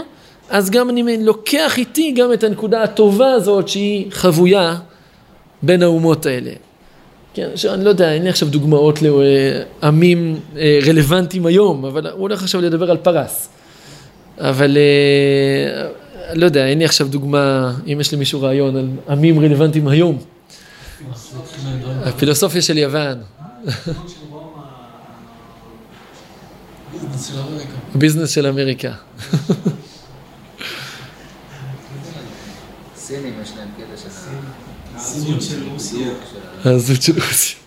אז 0.49 0.69
גם 0.69 0.89
אני 0.89 1.23
לוקח 1.23 1.77
איתי 1.77 2.11
גם 2.11 2.33
את 2.33 2.43
הנקודה 2.43 2.83
הטובה 2.83 3.31
הזאת 3.31 3.67
שהיא 3.67 4.11
חבויה 4.11 4.77
בין 5.61 5.83
האומות 5.83 6.25
האלה. 6.25 6.51
כן, 7.33 7.49
שאני 7.55 7.83
לא 7.83 7.89
יודע, 7.89 8.13
אין 8.13 8.23
לי 8.23 8.29
עכשיו 8.29 8.49
דוגמאות 8.49 8.99
לעמים 9.01 10.39
אה, 10.57 10.79
רלוונטיים 10.87 11.45
היום, 11.45 11.85
אבל 11.85 12.07
הוא 12.07 12.21
הולך 12.21 12.43
עכשיו 12.43 12.61
לדבר 12.61 12.91
על 12.91 12.97
פרס. 12.97 13.49
אבל 14.37 14.77
אה, 14.77 15.87
לא 16.33 16.45
יודע, 16.45 16.65
אין 16.65 16.79
לי 16.79 16.85
עכשיו 16.85 17.07
דוגמה, 17.07 17.73
אם 17.87 17.97
יש 18.01 18.13
למישהו 18.13 18.41
רעיון 18.41 18.75
על 18.75 18.89
עמים 19.09 19.39
רלוונטיים 19.39 19.87
היום. 19.87 20.17
הפילוסופיה 22.03 22.61
של 22.61 22.77
יוון. 22.77 23.17
ביזנס 27.95 28.29
של 28.29 28.47
אמריקה. 28.47 28.91
סינים 33.13 33.33
יש 33.43 33.51
להם 33.57 33.67
קטע 33.77 33.97
של 33.97 34.09
הזהות 34.95 35.41
של 35.41 35.69
רוסיה. 35.71 36.07
הזהות 36.65 37.01
של 37.01 37.13
רוסיה. 37.13 37.57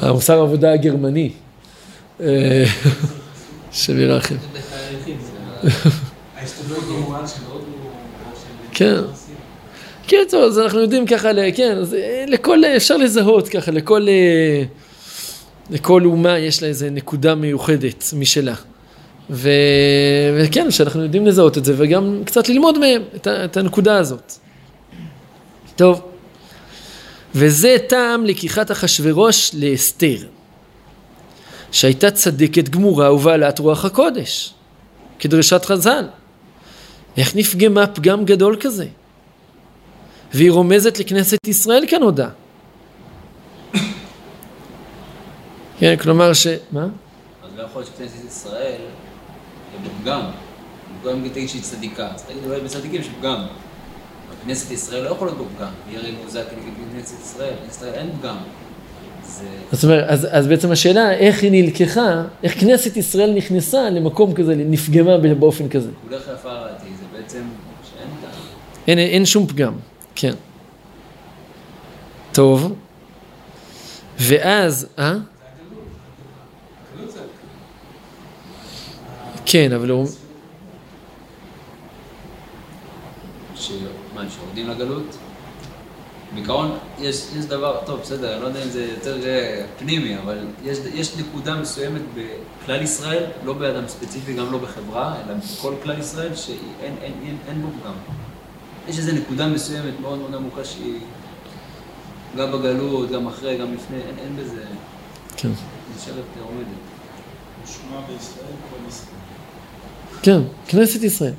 המוסר 0.00 0.38
העבודה 0.38 0.72
הגרמני. 0.72 1.32
השם 3.70 4.00
ירחם. 4.00 4.34
כן. 8.72 9.00
כן, 10.08 10.22
טוב, 10.30 10.44
אז 10.44 10.58
אנחנו 10.58 10.80
יודעים 10.80 11.06
ככה, 11.06 11.28
כן, 11.56 11.76
אז 11.78 11.96
לכל, 12.26 12.64
אפשר 12.64 12.96
לזהות 12.96 13.48
ככה, 13.48 13.70
לכל, 13.70 14.06
לכל 15.70 16.02
אומה 16.04 16.38
יש 16.38 16.62
לה 16.62 16.68
איזה 16.68 16.90
נקודה 16.90 17.34
מיוחדת 17.34 18.04
משלה. 18.16 18.54
ו... 19.30 19.50
וכן, 20.38 20.70
שאנחנו 20.70 21.02
יודעים 21.02 21.26
לזהות 21.26 21.58
את 21.58 21.64
זה, 21.64 21.74
וגם 21.76 22.22
קצת 22.24 22.48
ללמוד 22.48 22.78
מהם 22.78 23.02
את. 23.16 23.28
את 23.28 23.56
הנקודה 23.56 23.98
הזאת. 23.98 24.32
טוב, 25.76 26.02
וזה 27.34 27.76
טעם 27.88 28.24
לקיחת 28.24 28.70
אחשורוש 28.70 29.50
לאסתר, 29.54 30.16
שהייתה 31.72 32.10
צדקת 32.10 32.68
גמורה 32.68 33.14
ובעלת 33.14 33.58
רוח 33.58 33.84
הקודש, 33.84 34.54
כדרשת 35.18 35.64
חז"ל. 35.64 36.04
איך 37.16 37.36
נפגמה 37.36 37.86
פגם 37.86 38.24
גדול 38.24 38.56
כזה? 38.60 38.86
והיא 40.34 40.50
רומזת 40.50 40.98
לכנסת 40.98 41.38
ישראל 41.46 41.84
כנודע. 41.88 42.28
כן, 45.78 45.96
כלומר 45.96 46.32
ש... 46.32 46.46
מה? 46.72 46.84
אז 46.84 47.50
לא 47.56 47.62
יכול 47.62 47.82
להיות 47.82 47.94
שכנסת 47.96 48.24
ישראל 48.24 48.80
בפגם. 49.86 50.20
פגם 51.02 51.28
תגיד 51.28 51.48
שהיא 51.48 51.62
צדיקה, 51.62 52.08
אז 52.14 52.22
תגיד 52.22 52.44
אולי 52.44 52.60
בצדיקים 52.60 53.00
יש 53.00 53.08
פגם. 53.20 53.46
כנסת 54.46 54.70
ישראל 54.70 55.04
לא 55.04 55.10
יכול 55.10 55.28
להיות 55.28 55.38
בפגם, 55.38 55.68
היא 55.90 55.98
הרי 55.98 56.14
מוזר 56.24 56.42
כנגד 56.44 56.94
כנסת 56.94 57.22
ישראל, 57.22 57.54
ישראל 57.70 57.94
אין 57.94 58.10
פגם. 58.20 58.36
זאת 59.72 59.84
אומרת, 59.84 60.04
אז, 60.08 60.26
אז 60.30 60.46
בעצם 60.46 60.70
השאלה 60.70 61.12
איך 61.12 61.42
היא 61.42 61.50
נלקחה, 61.50 62.22
איך 62.42 62.60
כנסת 62.60 62.96
ישראל 62.96 63.34
נכנסה 63.34 63.90
למקום 63.90 64.34
כזה, 64.34 64.54
נפגמה 64.56 65.18
באופן 65.18 65.68
כזה. 65.68 65.90
הולך 66.10 66.22
יפה 66.34 66.52
ראיתי, 66.52 66.84
זה 67.00 67.18
בעצם 67.18 67.42
שאין 67.82 68.08
פגם. 68.08 68.40
אין, 68.88 68.98
אין 68.98 69.26
שום 69.26 69.46
פגם, 69.46 69.72
כן. 70.14 70.34
טוב, 72.32 72.72
ואז, 74.18 74.86
אה? 74.98 75.14
כן, 79.46 79.72
אבל 79.72 79.90
הוא... 79.90 80.06
מה, 84.14 84.22
שיורדים 84.30 84.68
לגלות? 84.68 85.16
בעיקרון, 86.34 86.78
יש, 86.98 87.26
יש 87.38 87.44
דבר, 87.44 87.80
טוב, 87.86 88.00
בסדר, 88.00 88.34
אני 88.34 88.42
לא 88.42 88.46
יודע 88.46 88.62
אם 88.64 88.68
זה 88.68 88.84
יותר 88.84 89.26
אה, 89.26 89.66
פנימי, 89.78 90.18
אבל 90.18 90.38
יש, 90.64 90.78
יש 90.94 91.16
נקודה 91.16 91.54
מסוימת 91.54 92.00
בכלל 92.14 92.82
ישראל, 92.82 93.24
לא 93.44 93.52
באדם 93.52 93.88
ספציפי, 93.88 94.34
גם 94.34 94.52
לא 94.52 94.58
בחברה, 94.58 95.16
אלא 95.16 95.34
בכל 95.34 95.74
כלל 95.82 95.98
ישראל, 95.98 96.34
שאין 96.34 96.56
אין, 96.82 97.12
אין, 97.22 97.36
אין, 97.48 97.62
בו 97.62 97.68
פגם. 97.80 97.92
יש 98.88 98.98
איזו 98.98 99.12
נקודה 99.12 99.48
מסוימת 99.48 100.00
מאוד 100.00 100.18
מאוד 100.18 100.34
עמוקה 100.34 100.64
שהיא 100.64 101.00
גם 102.36 102.52
בגלות, 102.52 103.10
גם 103.10 103.26
אחרי, 103.26 103.58
גם 103.58 103.74
לפני, 103.74 103.96
אין, 103.96 104.18
אין 104.18 104.36
בזה... 104.36 104.64
כן. 105.36 105.50
נשארת 105.96 106.24
עומדת. 106.42 106.66
נשמע 107.64 108.00
בישראל 108.00 108.56
כל 108.70 108.88
ישראל. 108.88 109.25
כן, 110.22 110.40
כנסת 110.68 111.02
ישראל. 111.02 111.32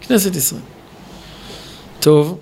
כנסת 0.00 0.36
ישראל. 0.36 0.60
טוב, 2.00 2.38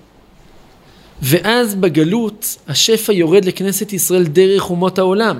ואז 1.21 1.75
בגלות 1.75 2.57
השפע 2.67 3.13
יורד 3.13 3.45
לכנסת 3.45 3.93
ישראל 3.93 4.23
דרך 4.23 4.69
אומות 4.69 4.99
העולם. 4.99 5.39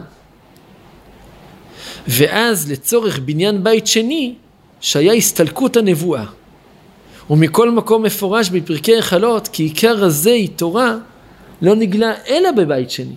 ואז 2.07 2.71
לצורך 2.71 3.19
בניין 3.19 3.63
בית 3.63 3.87
שני, 3.87 4.35
שהיה 4.81 5.13
הסתלקות 5.13 5.77
הנבואה. 5.77 6.25
ומכל 7.29 7.71
מקום 7.71 8.03
מפורש 8.03 8.49
בפרקי 8.49 8.97
החלות, 8.97 9.47
כי 9.47 9.63
עיקר 9.63 10.03
הזה 10.03 10.31
היא 10.31 10.49
תורה, 10.55 10.95
לא 11.61 11.75
נגלה 11.75 12.13
אלא 12.27 12.51
בבית 12.51 12.91
שני. 12.91 13.15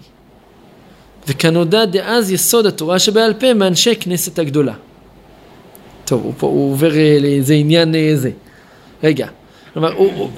וכנודע 1.28 1.85
דאז 1.85 2.31
יסוד 2.31 2.66
התורה 2.66 2.99
שבעל 2.99 3.35
פה 3.35 3.54
מאנשי 3.54 3.97
כנסת 3.97 4.38
הגדולה. 4.38 4.75
טוב, 6.05 6.23
הוא, 6.25 6.33
פה, 6.39 6.47
הוא 6.47 6.73
עובר 6.73 6.97
אה, 6.97 7.17
לאיזה 7.21 7.55
עניין 7.55 7.95
אה, 7.95 8.13
זה. 8.15 8.31
רגע, 9.05 9.27
כלומר, 9.73 9.93
הוא, 9.93 10.13
הוא, 10.17 10.29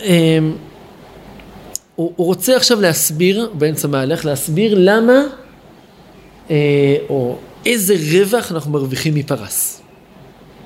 אה, 0.00 0.38
הוא, 1.96 2.12
הוא 2.16 2.26
רוצה 2.26 2.56
עכשיו 2.56 2.80
להסביר, 2.80 3.50
באמצע 3.54 3.88
מהלך, 3.88 4.24
להסביר 4.24 4.74
למה 4.78 5.22
או 7.08 7.36
איזה 7.66 7.94
רווח 8.12 8.52
אנחנו 8.52 8.70
מרוויחים 8.70 9.14
מפרס. 9.14 9.82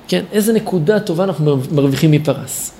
כן, 0.07 0.23
איזה 0.31 0.53
נקודה 0.53 0.99
טובה 0.99 1.23
אנחנו 1.23 1.57
מרוויחים 1.71 2.11
מפרס. 2.11 2.71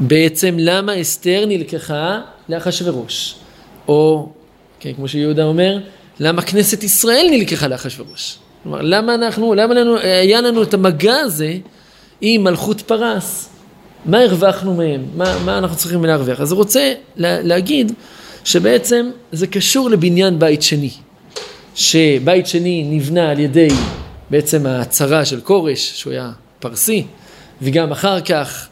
בעצם 0.00 0.56
למה 0.58 1.00
אסתר 1.00 1.44
נלקחה 1.46 2.20
לאחשוורוש, 2.48 3.34
או, 3.88 4.28
כן, 4.80 4.92
כמו 4.92 5.08
שיהודה 5.08 5.44
אומר, 5.44 5.78
למה 6.20 6.42
כנסת 6.42 6.82
ישראל 6.82 7.26
נלקחה 7.30 7.68
לאחשוורוש. 7.68 8.38
כלומר, 8.62 8.78
למה 8.82 9.14
אנחנו, 9.14 9.54
למה 9.54 9.74
לנו, 9.74 9.98
היה 9.98 10.40
לנו 10.40 10.62
את 10.62 10.74
המגע 10.74 11.16
הזה 11.16 11.54
עם 12.20 12.44
מלכות 12.44 12.80
פרס? 12.80 13.48
מה 14.04 14.20
הרווחנו 14.20 14.74
מהם? 14.74 15.04
מה, 15.16 15.38
מה 15.44 15.58
אנחנו 15.58 15.76
צריכים 15.76 16.04
להרוויח? 16.04 16.40
אז 16.40 16.52
הוא 16.52 16.58
רוצה 16.58 16.92
לה, 17.16 17.42
להגיד 17.42 17.92
שבעצם 18.44 19.10
זה 19.32 19.46
קשור 19.46 19.90
לבניין 19.90 20.38
בית 20.38 20.62
שני. 20.62 20.90
שבית 21.74 22.46
שני 22.46 22.84
נבנה 22.90 23.30
על 23.30 23.38
ידי 23.38 23.68
בעצם 24.30 24.66
ההצהרה 24.66 25.24
של 25.24 25.40
כורש, 25.40 25.92
שהוא 25.94 26.12
היה 26.12 26.30
פרסי, 26.58 27.06
וגם 27.62 27.92
אחר 27.92 28.20
כך, 28.20 28.68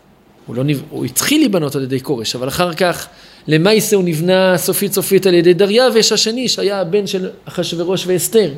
הוא, 0.47 0.57
לא 0.57 0.65
נב... 0.65 0.83
הוא 0.91 1.05
התחיל 1.05 1.41
להיבנות 1.41 1.77
על 1.77 1.83
ידי 1.83 2.01
כורש, 2.01 2.35
אבל 2.35 2.49
אחר 2.49 2.75
כך 2.75 3.07
למעשה 3.47 3.97
הוא 3.97 4.05
נבנה 4.05 4.59
סופית 4.59 4.93
סופית 4.93 5.27
על 5.27 5.35
ידי 5.35 5.55
דריווש 5.55 6.13
השני, 6.13 6.49
שהיה 6.49 6.81
הבן 6.81 7.07
של 7.07 7.29
אחשוורוש 7.45 8.05
ואסתר. 8.07 8.51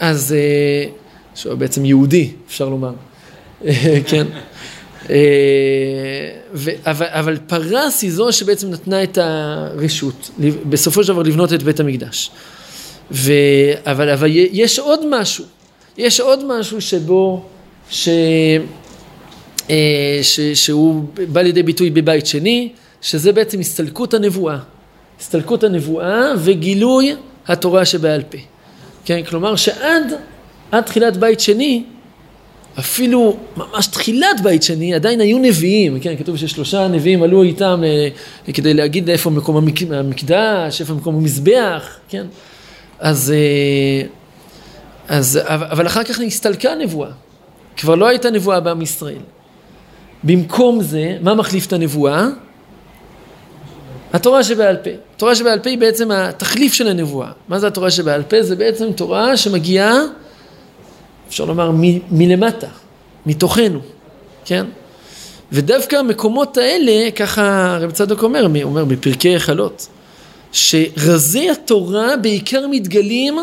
אז, 0.00 0.32
אה, 0.32 0.90
שהוא 1.34 1.54
בעצם 1.54 1.84
יהודי, 1.84 2.30
אפשר 2.46 2.68
לומר, 2.68 2.92
כן. 4.10 4.26
אה, 5.10 5.16
ו, 6.54 6.70
אבל, 6.86 7.06
אבל 7.10 7.38
פרס 7.46 8.02
היא 8.02 8.12
זו 8.12 8.32
שבעצם 8.32 8.70
נתנה 8.70 9.02
את 9.02 9.18
הרשות, 9.18 10.30
בסופו 10.68 11.04
של 11.04 11.12
דבר 11.12 11.22
לבנות 11.22 11.52
את 11.52 11.62
בית 11.62 11.80
המקדש. 11.80 12.30
ו, 13.10 13.32
אבל, 13.86 14.10
אבל 14.10 14.28
יש 14.32 14.78
עוד 14.78 15.00
משהו, 15.10 15.44
יש 15.98 16.20
עוד 16.20 16.44
משהו 16.44 16.80
שבו, 16.80 17.44
ש, 17.90 18.08
אה, 19.70 20.18
ש, 20.22 20.40
שהוא 20.40 21.04
בא 21.28 21.40
לידי 21.40 21.62
ביטוי 21.62 21.90
בבית 21.90 22.26
שני, 22.26 22.72
שזה 23.02 23.32
בעצם 23.32 23.60
הסתלקות 23.60 24.14
הנבואה. 24.14 24.58
הסתלקות 25.20 25.64
הנבואה 25.64 26.32
וגילוי 26.38 27.14
התורה 27.46 27.84
שבעל 27.84 28.22
פה. 28.22 28.38
כן, 29.04 29.22
כלומר 29.22 29.56
שעד 29.56 30.12
עד 30.70 30.82
תחילת 30.82 31.16
בית 31.16 31.40
שני, 31.40 31.84
אפילו 32.78 33.36
ממש 33.56 33.86
תחילת 33.86 34.40
בית 34.42 34.62
שני, 34.62 34.94
עדיין 34.94 35.20
היו 35.20 35.38
נביאים, 35.38 36.00
כן, 36.00 36.16
כתוב 36.16 36.36
ששלושה 36.36 36.88
נביאים 36.88 37.22
עלו 37.22 37.42
איתם 37.42 37.82
אה, 37.84 38.08
כדי 38.52 38.74
להגיד 38.74 39.10
איפה 39.10 39.30
מקום 39.30 39.68
המקדש, 39.90 40.80
איפה 40.80 40.94
מקום 40.94 41.14
המזבח, 41.14 41.98
כן, 42.08 42.26
אז, 42.98 43.32
אה, 43.36 44.06
אז, 45.08 45.40
אבל 45.46 45.86
אחר 45.86 46.04
כך 46.04 46.20
הסתלקה 46.20 46.72
הנבואה, 46.72 47.10
כבר 47.76 47.94
לא 47.94 48.08
הייתה 48.08 48.30
נבואה 48.30 48.60
בעם 48.60 48.82
ישראל. 48.82 49.18
במקום 50.24 50.82
זה, 50.82 51.16
מה 51.20 51.34
מחליף 51.34 51.66
את 51.66 51.72
הנבואה? 51.72 52.28
התורה 54.12 54.44
שבעל 54.44 54.76
פה. 54.76 54.90
התורה 55.16 55.34
שבעל 55.34 55.58
פה 55.58 55.70
היא 55.70 55.78
בעצם 55.78 56.10
התחליף 56.10 56.72
של 56.72 56.88
הנבואה. 56.88 57.30
מה 57.48 57.58
זה 57.58 57.66
התורה 57.66 57.90
שבעל 57.90 58.22
פה? 58.22 58.42
זה 58.42 58.56
בעצם 58.56 58.92
תורה 58.92 59.36
שמגיעה, 59.36 59.98
אפשר 61.28 61.44
לומר, 61.44 61.70
מ- 61.70 62.18
מלמטה, 62.18 62.66
מתוכנו, 63.26 63.80
כן? 64.44 64.66
ודווקא 65.52 65.96
המקומות 65.96 66.56
האלה, 66.56 67.10
ככה 67.10 67.78
רב 67.80 67.90
צדוק 67.90 68.22
אומר, 68.22 68.48
אומר 68.62 68.84
בפרקי 68.84 69.28
היכלות, 69.28 69.88
שרזי 70.52 71.50
התורה 71.50 72.16
בעיקר 72.16 72.66
מתגלים 72.70 73.38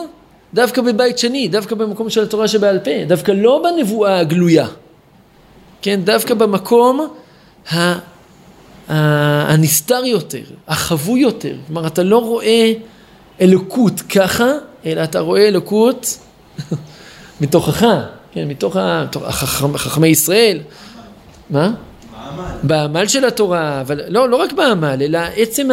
דווקא 0.54 0.82
בבית 0.82 1.18
שני, 1.18 1.48
דווקא 1.48 1.76
במקום 1.76 2.10
של 2.10 2.24
התורה 2.24 2.48
שבעל 2.48 2.80
פה, 2.80 2.92
דווקא 3.08 3.32
לא 3.32 3.64
בנבואה 3.64 4.20
הגלויה, 4.20 4.68
כן? 5.82 6.00
דווקא 6.04 6.34
במקום 6.34 7.08
ה... 7.74 8.00
הנסתר 8.90 10.06
יותר, 10.06 10.44
החבוי 10.68 11.20
יותר. 11.20 11.56
כלומר, 11.68 11.88
אתה 11.88 12.04
לא 12.04 12.18
רואה 12.18 12.74
אלוקות 13.42 14.02
ככה, 14.02 14.48
אלא 14.86 15.04
אתה 15.04 15.20
רואה 15.20 15.48
אלוקות 15.48 16.18
מתוכך, 17.42 17.86
כן, 18.32 18.48
מתוך 18.48 18.76
החכמי 18.76 19.76
החכמי 19.76 20.08
ישראל. 20.08 20.60
מה? 21.50 21.72
בעמל 22.64 23.08
של 23.08 23.26
התורה, 23.26 23.82
אבל 23.82 24.02
לא, 24.08 24.30
לא 24.30 24.36
רק 24.36 24.54
בעמל, 24.54 24.98
אלא 25.02 25.20
עצם 25.36 25.70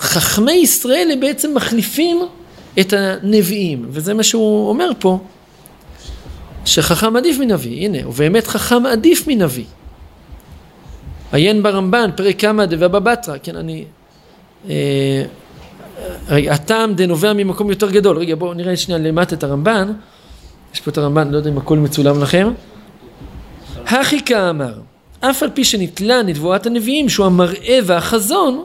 חכמי 0.00 0.52
ישראל 0.52 1.08
הם 1.12 1.20
בעצם 1.20 1.54
מחליפים 1.54 2.22
את 2.80 2.92
הנביאים, 2.96 3.86
וזה 3.90 4.14
מה 4.14 4.22
שהוא 4.22 4.68
אומר 4.68 4.90
פה, 4.98 5.18
שחכם 6.64 7.16
עדיף 7.16 7.38
מנביא, 7.38 7.84
הנה, 7.84 8.08
ובאמת 8.08 8.46
חכם 8.46 8.86
עדיף 8.86 9.28
מנביא. 9.28 9.64
עיין 11.32 11.62
ברמב"ן, 11.62 12.10
פרק 12.16 12.40
כמה 12.40 12.66
דבבא 12.66 12.98
בתרא, 12.98 13.36
כן, 13.42 13.56
אני... 13.56 13.84
אה, 14.68 15.24
הטעם 16.28 16.94
דנובע 16.94 17.32
ממקום 17.32 17.70
יותר 17.70 17.90
גדול. 17.90 18.18
רגע, 18.18 18.34
בואו 18.34 18.54
נראה 18.54 18.76
שנייה 18.76 19.00
למטה 19.00 19.34
את 19.34 19.44
הרמב"ן. 19.44 19.92
יש 20.74 20.80
פה 20.80 20.90
את 20.90 20.98
הרמב"ן, 20.98 21.30
לא 21.30 21.36
יודע 21.36 21.50
אם 21.50 21.58
הכל 21.58 21.78
מצולם 21.78 22.22
לכם. 22.22 22.52
הכי 23.86 24.24
כאמר, 24.24 24.74
אף 25.20 25.42
על 25.42 25.50
פי 25.54 25.64
שנתלה 25.64 26.22
נבואת 26.22 26.66
הנביאים, 26.66 27.08
שהוא 27.08 27.26
המראה 27.26 27.78
והחזון, 27.84 28.64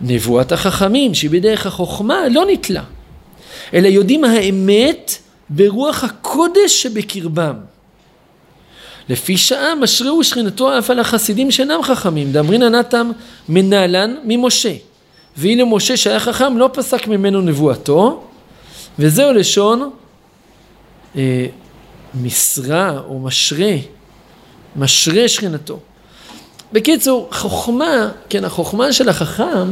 נבואת 0.00 0.52
החכמים, 0.52 1.14
שהיא 1.14 1.30
בדרך 1.30 1.66
החוכמה, 1.66 2.28
לא 2.30 2.44
נתלה. 2.52 2.82
אלא 3.74 3.88
יודעים 3.88 4.24
האמת 4.24 5.12
ברוח 5.50 6.04
הקודש 6.04 6.82
שבקרבם. 6.82 7.54
לפי 9.10 9.36
שעה 9.36 9.74
משריהו 9.74 10.24
שכינתו 10.24 10.78
אף 10.78 10.90
על 10.90 10.98
החסידים 10.98 11.50
שאינם 11.50 11.82
חכמים, 11.82 12.32
דאמרינא 12.32 12.68
נתם 12.68 13.10
מנהלן 13.48 14.14
ממשה. 14.24 14.74
והנה 15.36 15.64
משה 15.64 15.96
שהיה 15.96 16.20
חכם 16.20 16.58
לא 16.58 16.70
פסק 16.72 17.06
ממנו 17.06 17.40
נבואתו, 17.40 18.24
וזהו 18.98 19.32
לשון 19.32 19.90
אה, 21.16 21.46
משרה 22.22 22.98
או 23.08 23.18
משרה, 23.18 23.72
משרה 24.76 25.28
שכינתו. 25.28 25.78
בקיצור, 26.72 27.28
חוכמה, 27.32 28.08
כן, 28.28 28.44
החוכמה 28.44 28.92
של 28.92 29.08
החכם 29.08 29.70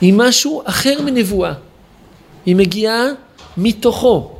היא 0.00 0.14
משהו 0.16 0.62
אחר 0.64 1.02
מנבואה. 1.02 1.52
היא 2.46 2.56
מגיעה 2.56 3.04
מתוכו. 3.56 4.37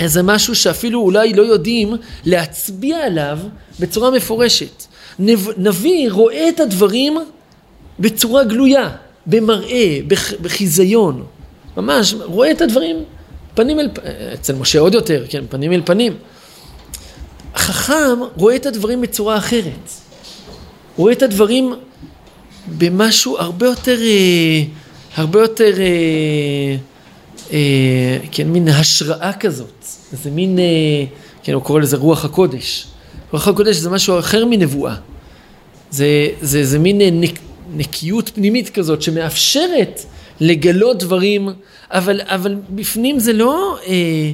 איזה 0.00 0.22
משהו 0.22 0.54
שאפילו 0.54 1.00
אולי 1.00 1.32
לא 1.32 1.42
יודעים 1.42 1.96
להצביע 2.24 2.98
עליו 2.98 3.38
בצורה 3.80 4.10
מפורשת. 4.10 4.84
נביא 5.56 6.10
רואה 6.10 6.48
את 6.48 6.60
הדברים 6.60 7.18
בצורה 8.00 8.44
גלויה, 8.44 8.90
במראה, 9.26 9.98
בחיזיון. 10.42 11.24
ממש, 11.76 12.14
רואה 12.24 12.50
את 12.50 12.62
הדברים 12.62 12.96
פנים 13.54 13.80
אל 13.80 13.88
פנים, 13.94 14.06
אצל 14.34 14.54
משה 14.54 14.78
עוד 14.78 14.94
יותר, 14.94 15.24
כן, 15.28 15.44
פנים 15.50 15.72
אל 15.72 15.82
פנים. 15.84 16.16
החכם 17.54 18.18
רואה 18.36 18.56
את 18.56 18.66
הדברים 18.66 19.00
בצורה 19.00 19.36
אחרת. 19.36 19.90
רואה 20.96 21.12
את 21.12 21.22
הדברים 21.22 21.74
במשהו 22.78 23.38
הרבה 23.38 23.66
יותר, 23.66 23.96
אה, 24.02 24.62
הרבה 25.16 25.40
יותר... 25.40 25.72
אה, 27.52 28.18
כן, 28.32 28.48
מין 28.48 28.68
השראה 28.68 29.32
כזאת, 29.40 29.84
איזה 30.12 30.30
מין, 30.30 30.58
אה, 30.58 30.64
כן, 31.42 31.52
הוא 31.52 31.62
קורא 31.62 31.80
לזה 31.80 31.96
רוח 31.96 32.24
הקודש. 32.24 32.86
רוח 33.32 33.48
הקודש 33.48 33.76
זה 33.76 33.90
משהו 33.90 34.18
אחר 34.18 34.44
מנבואה. 34.44 34.94
זה, 35.90 36.28
זה, 36.40 36.64
זה 36.64 36.78
מין 36.78 37.00
אה, 37.00 37.08
נק, 37.12 37.38
נקיות 37.76 38.28
פנימית 38.34 38.68
כזאת 38.68 39.02
שמאפשרת 39.02 40.00
לגלות 40.40 40.98
דברים, 40.98 41.48
אבל, 41.90 42.20
אבל 42.24 42.56
בפנים 42.70 43.18
זה 43.18 43.32
לא 43.32 43.78
אה, 43.86 44.30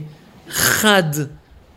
חד, 0.50 1.02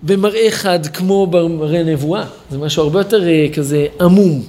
במראה 0.04 0.52
חד 0.52 0.88
כמו 0.88 1.28
במראה 1.28 1.84
נבואה, 1.84 2.26
זה 2.50 2.58
משהו 2.58 2.84
הרבה 2.84 3.00
יותר 3.00 3.28
אה, 3.28 3.48
כזה 3.54 3.88
עמום. 4.02 4.44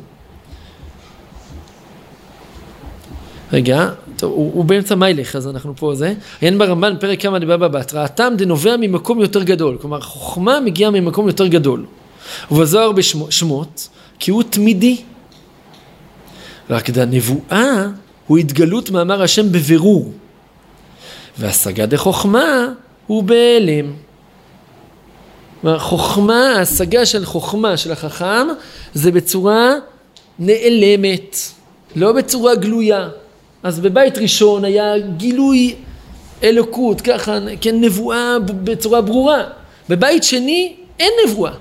רגע, 3.52 3.90
טוב, 4.16 4.32
הוא, 4.32 4.50
הוא 4.54 4.64
באמצע 4.64 4.94
מיילך, 4.94 5.36
אז 5.36 5.48
אנחנו 5.48 5.76
פה 5.76 5.94
זה. 5.94 6.14
עיין 6.40 6.58
ברמב"ן, 6.58 6.94
פרק 7.00 7.20
כמה 7.20 7.38
דבבא 7.38 7.68
בתרא, 7.68 8.04
הטעם 8.04 8.36
דנובע 8.36 8.76
ממקום 8.76 9.20
יותר 9.20 9.42
גדול. 9.42 9.78
כלומר, 9.80 10.00
חוכמה 10.00 10.60
מגיעה 10.60 10.90
ממקום 10.90 11.26
יותר 11.26 11.46
גדול. 11.46 11.86
ובזוהר 12.50 12.92
בשמות, 12.92 13.88
כי 14.18 14.30
הוא 14.30 14.42
תמידי. 14.42 15.02
רק 16.70 16.90
דנבואה 16.90 17.86
הוא 18.26 18.38
התגלות 18.38 18.90
מאמר 18.90 19.22
השם 19.22 19.52
בבירור. 19.52 20.12
והשגה 21.38 21.86
דחוכמה 21.86 22.68
הוא 23.06 23.22
בהלם. 23.22 23.92
כלומר, 25.60 25.78
חוכמה, 25.78 26.52
ההשגה 26.56 27.06
של 27.06 27.24
חוכמה 27.24 27.76
של 27.76 27.92
החכם 27.92 28.46
זה 28.94 29.10
בצורה 29.10 29.70
נעלמת, 30.38 31.36
לא 31.96 32.12
בצורה 32.12 32.54
גלויה. 32.54 33.08
אז 33.64 33.80
בבית 33.80 34.18
ראשון 34.18 34.64
היה 34.64 34.98
גילוי 34.98 35.74
אלוקות, 36.42 37.00
ככה, 37.00 37.38
כן, 37.60 37.80
נבואה 37.80 38.38
בצורה 38.46 39.00
ברורה. 39.00 39.44
בבית 39.88 40.24
שני 40.24 40.76
אין 41.00 41.12
נבואה, 41.26 41.52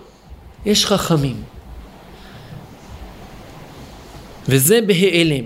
יש 0.66 0.86
חכמים. 0.86 1.36
וזה 4.48 4.80
בהיעלם. 4.82 5.46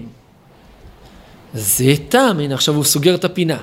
זה 1.53 1.93
טעם, 2.09 2.39
הנה 2.39 2.55
עכשיו 2.55 2.75
הוא 2.75 2.83
סוגר 2.83 3.15
את 3.15 3.25
הפינה. 3.25 3.57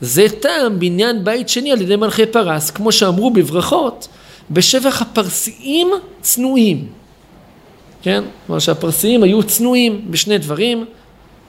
זה 0.00 0.26
טעם 0.40 0.78
בניין 0.78 1.24
בית 1.24 1.48
שני 1.48 1.72
על 1.72 1.80
ידי 1.80 1.96
מלכי 1.96 2.26
פרס, 2.26 2.70
כמו 2.70 2.92
שאמרו 2.92 3.30
בברכות, 3.30 4.08
בשבח 4.50 5.02
הפרסיים 5.02 5.88
צנועים. 6.20 6.88
כן? 8.02 8.24
כלומר 8.46 8.58
שהפרסיים 8.58 9.22
היו 9.22 9.42
צנועים 9.42 10.06
בשני 10.10 10.38
דברים, 10.38 10.84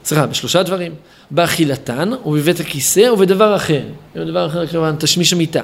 סליחה, 0.08 0.26
בשלושה 0.26 0.62
דברים, 0.62 0.94
באכילתן 1.30 2.10
ובבית 2.26 2.60
הכיסא 2.60 3.10
ובדבר 3.12 3.56
אחר. 3.56 3.82
בדבר 4.16 4.46
אחר 4.46 4.66
כמובן 4.66 4.96
תשמיש 4.98 5.32
המיטה. 5.32 5.60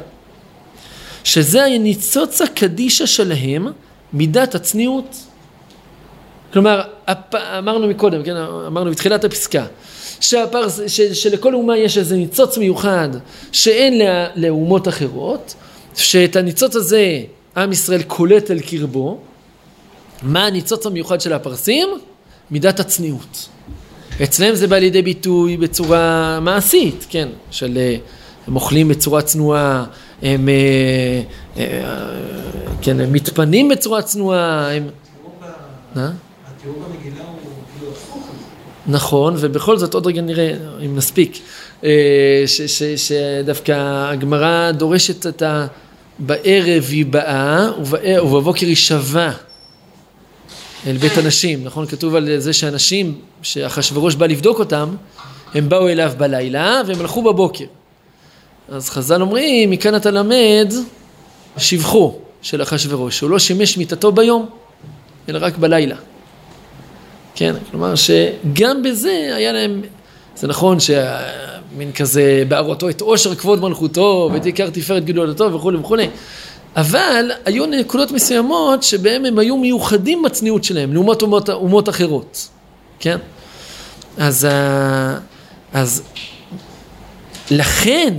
שזה 1.25 1.65
הניצוץ 1.65 2.41
הקדישה 2.41 3.07
שלהם 3.07 3.67
מידת 4.13 4.55
הצניעות. 4.55 5.17
כלומר, 6.53 6.83
אמרנו 7.59 7.89
מקודם, 7.89 8.23
כן, 8.23 8.37
אמרנו 8.67 8.91
בתחילת 8.91 9.25
הפסקה, 9.25 9.67
שהפרס, 10.21 10.81
ש, 10.87 11.01
שלכל 11.01 11.55
אומה 11.55 11.77
יש 11.77 11.99
איזה 11.99 12.17
ניצוץ 12.17 12.59
מיוחד 12.59 13.09
שאין 13.53 13.99
לה, 13.99 14.27
לאומות 14.37 14.89
אחרות, 14.89 15.55
שאת 15.97 16.37
הניצוץ 16.37 16.77
הזה 16.77 17.21
עם 17.57 17.73
ישראל 17.73 18.03
קולט 18.03 18.51
אל 18.51 18.61
קרבו. 18.61 19.19
מה 20.23 20.47
הניצוץ 20.47 20.87
המיוחד 20.87 21.21
של 21.21 21.33
הפרסים? 21.33 21.89
מידת 22.51 22.81
הצניעות. 22.81 23.49
אצלם 24.23 24.55
זה 24.55 24.67
בא 24.67 24.77
לידי 24.77 25.03
ביטוי 25.03 25.57
בצורה 25.57 26.39
מעשית, 26.41 27.07
כן, 27.11 27.29
של 27.51 27.79
אה, 27.79 27.97
הם 28.47 28.57
אוכלים 28.57 28.89
בצורה 28.89 29.23
צנועה, 29.23 29.85
הם, 30.23 30.49
אה, 30.49 31.23
אה, 31.57 31.65
כן, 32.83 33.01
הם 33.01 33.13
מתפנים 33.13 33.69
בצורה 33.69 34.03
צנועה, 34.03 34.75
הם... 34.75 34.89
התיאור 35.95 36.77
במגילה 36.89 37.25
הוא 37.25 37.39
כאילו 37.79 37.93
הפוך. 37.93 38.29
נכון, 38.87 39.35
ובכל 39.39 39.79
זאת 39.79 39.95
עוד 39.95 40.07
רגע 40.07 40.23
נראה 40.23 40.53
אם 40.85 40.97
נספיק, 40.97 41.39
שדווקא 42.97 43.73
הגמרא 44.11 44.71
דורשת 44.71 45.27
את 45.27 45.43
ה... 45.43 45.67
בערב 46.19 46.85
היא 46.91 47.07
באה 47.07 47.71
ובבוקר 48.23 48.67
היא 48.67 48.77
שבה 48.77 49.33
אל 50.87 50.97
בית 50.97 51.19
הנשים, 51.19 51.65
נכון? 51.65 51.87
כתוב 51.87 52.15
על 52.15 52.39
זה 52.39 52.53
שאנשים, 52.53 53.15
שאחשוורוש 53.43 54.15
בא 54.15 54.27
לבדוק 54.27 54.59
אותם, 54.59 54.89
הם 55.55 55.69
באו 55.69 55.89
אליו 55.89 56.13
בלילה 56.17 56.83
והם 56.87 57.01
הלכו 57.01 57.23
בבוקר. 57.23 57.65
אז 58.69 58.91
חז"ל 58.91 59.23
אומרים, 59.23 59.71
מכאן 59.71 59.97
אתה 59.97 60.11
למד 60.11 60.73
שבחו 61.57 62.19
של 62.43 62.63
אחשוורוש, 62.63 63.21
הוא 63.21 63.31
לא 63.31 63.39
שימש 63.39 63.79
מיתתו 63.79 64.13
ביום, 64.13 64.47
אלא 65.29 65.39
רק 65.43 65.57
בלילה. 65.57 65.97
כן, 67.35 67.55
כלומר 67.71 67.95
שגם 67.95 68.83
בזה 68.83 69.33
היה 69.37 69.53
להם, 69.53 69.83
זה 70.37 70.47
נכון 70.47 70.81
שמין 70.81 71.93
כזה 71.93 72.45
בהראותו 72.49 72.89
את 72.89 73.01
עושר 73.01 73.35
כבוד 73.35 73.61
מלכותו 73.61 74.31
ואת 74.33 74.45
עיקר 74.45 74.71
תפארת 74.71 75.05
גדולתו 75.05 75.53
וכולי 75.53 75.79
וכולי, 75.79 76.09
אבל 76.77 77.31
היו 77.45 77.67
נקודות 77.67 78.11
מסוימות 78.11 78.83
שבהם 78.83 79.25
הם 79.25 79.39
היו 79.39 79.57
מיוחדים 79.57 80.23
בצניעות 80.23 80.65
שלהם 80.65 80.93
לעומת 80.93 81.23
אומות, 81.23 81.49
אומות 81.51 81.89
אחרות, 81.89 82.49
כן? 82.99 83.19
אז, 84.19 84.45
ה- 84.51 85.19
אז 85.73 86.03
לכן, 87.51 88.15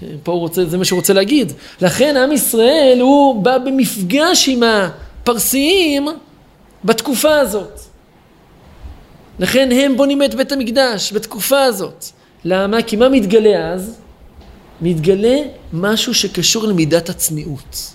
כן, 0.00 0.06
פה 0.22 0.32
הוא 0.32 0.40
רוצה, 0.40 0.64
זה 0.64 0.78
מה 0.78 0.84
שהוא 0.84 0.98
רוצה 0.98 1.12
להגיד, 1.12 1.52
לכן 1.80 2.16
עם 2.16 2.32
ישראל 2.32 2.98
הוא 3.00 3.42
בא 3.42 3.58
במפגש 3.58 4.48
עם 4.48 4.62
הפרסיים 4.62 6.08
בתקופה 6.84 7.36
הזאת. 7.38 7.80
לכן 9.38 9.68
הם 9.72 9.96
בונים 9.96 10.22
את 10.22 10.34
בית 10.34 10.52
המקדש 10.52 11.12
בתקופה 11.12 11.62
הזאת. 11.62 12.04
למה? 12.44 12.82
כי 12.82 12.96
מה 12.96 13.08
מתגלה 13.08 13.72
אז? 13.72 13.98
מתגלה 14.80 15.36
משהו 15.72 16.14
שקשור 16.14 16.64
למידת 16.66 17.08
הצניעות. 17.08 17.92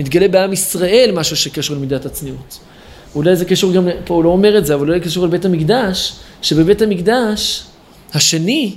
מתגלה 0.00 0.28
בעם 0.28 0.52
ישראל 0.52 1.10
משהו 1.14 1.36
שקשור 1.36 1.76
למידת 1.76 2.06
הצניעות. 2.06 2.58
אולי 3.14 3.36
זה 3.36 3.44
קשור 3.44 3.72
גם, 3.72 3.88
פה 4.04 4.14
הוא 4.14 4.24
לא 4.24 4.28
אומר 4.28 4.58
את 4.58 4.66
זה, 4.66 4.74
אבל 4.74 4.88
אולי 4.88 5.00
קשור 5.00 5.26
לבית 5.26 5.44
המקדש, 5.44 6.12
שבבית 6.42 6.82
המקדש 6.82 7.64
השני, 8.14 8.76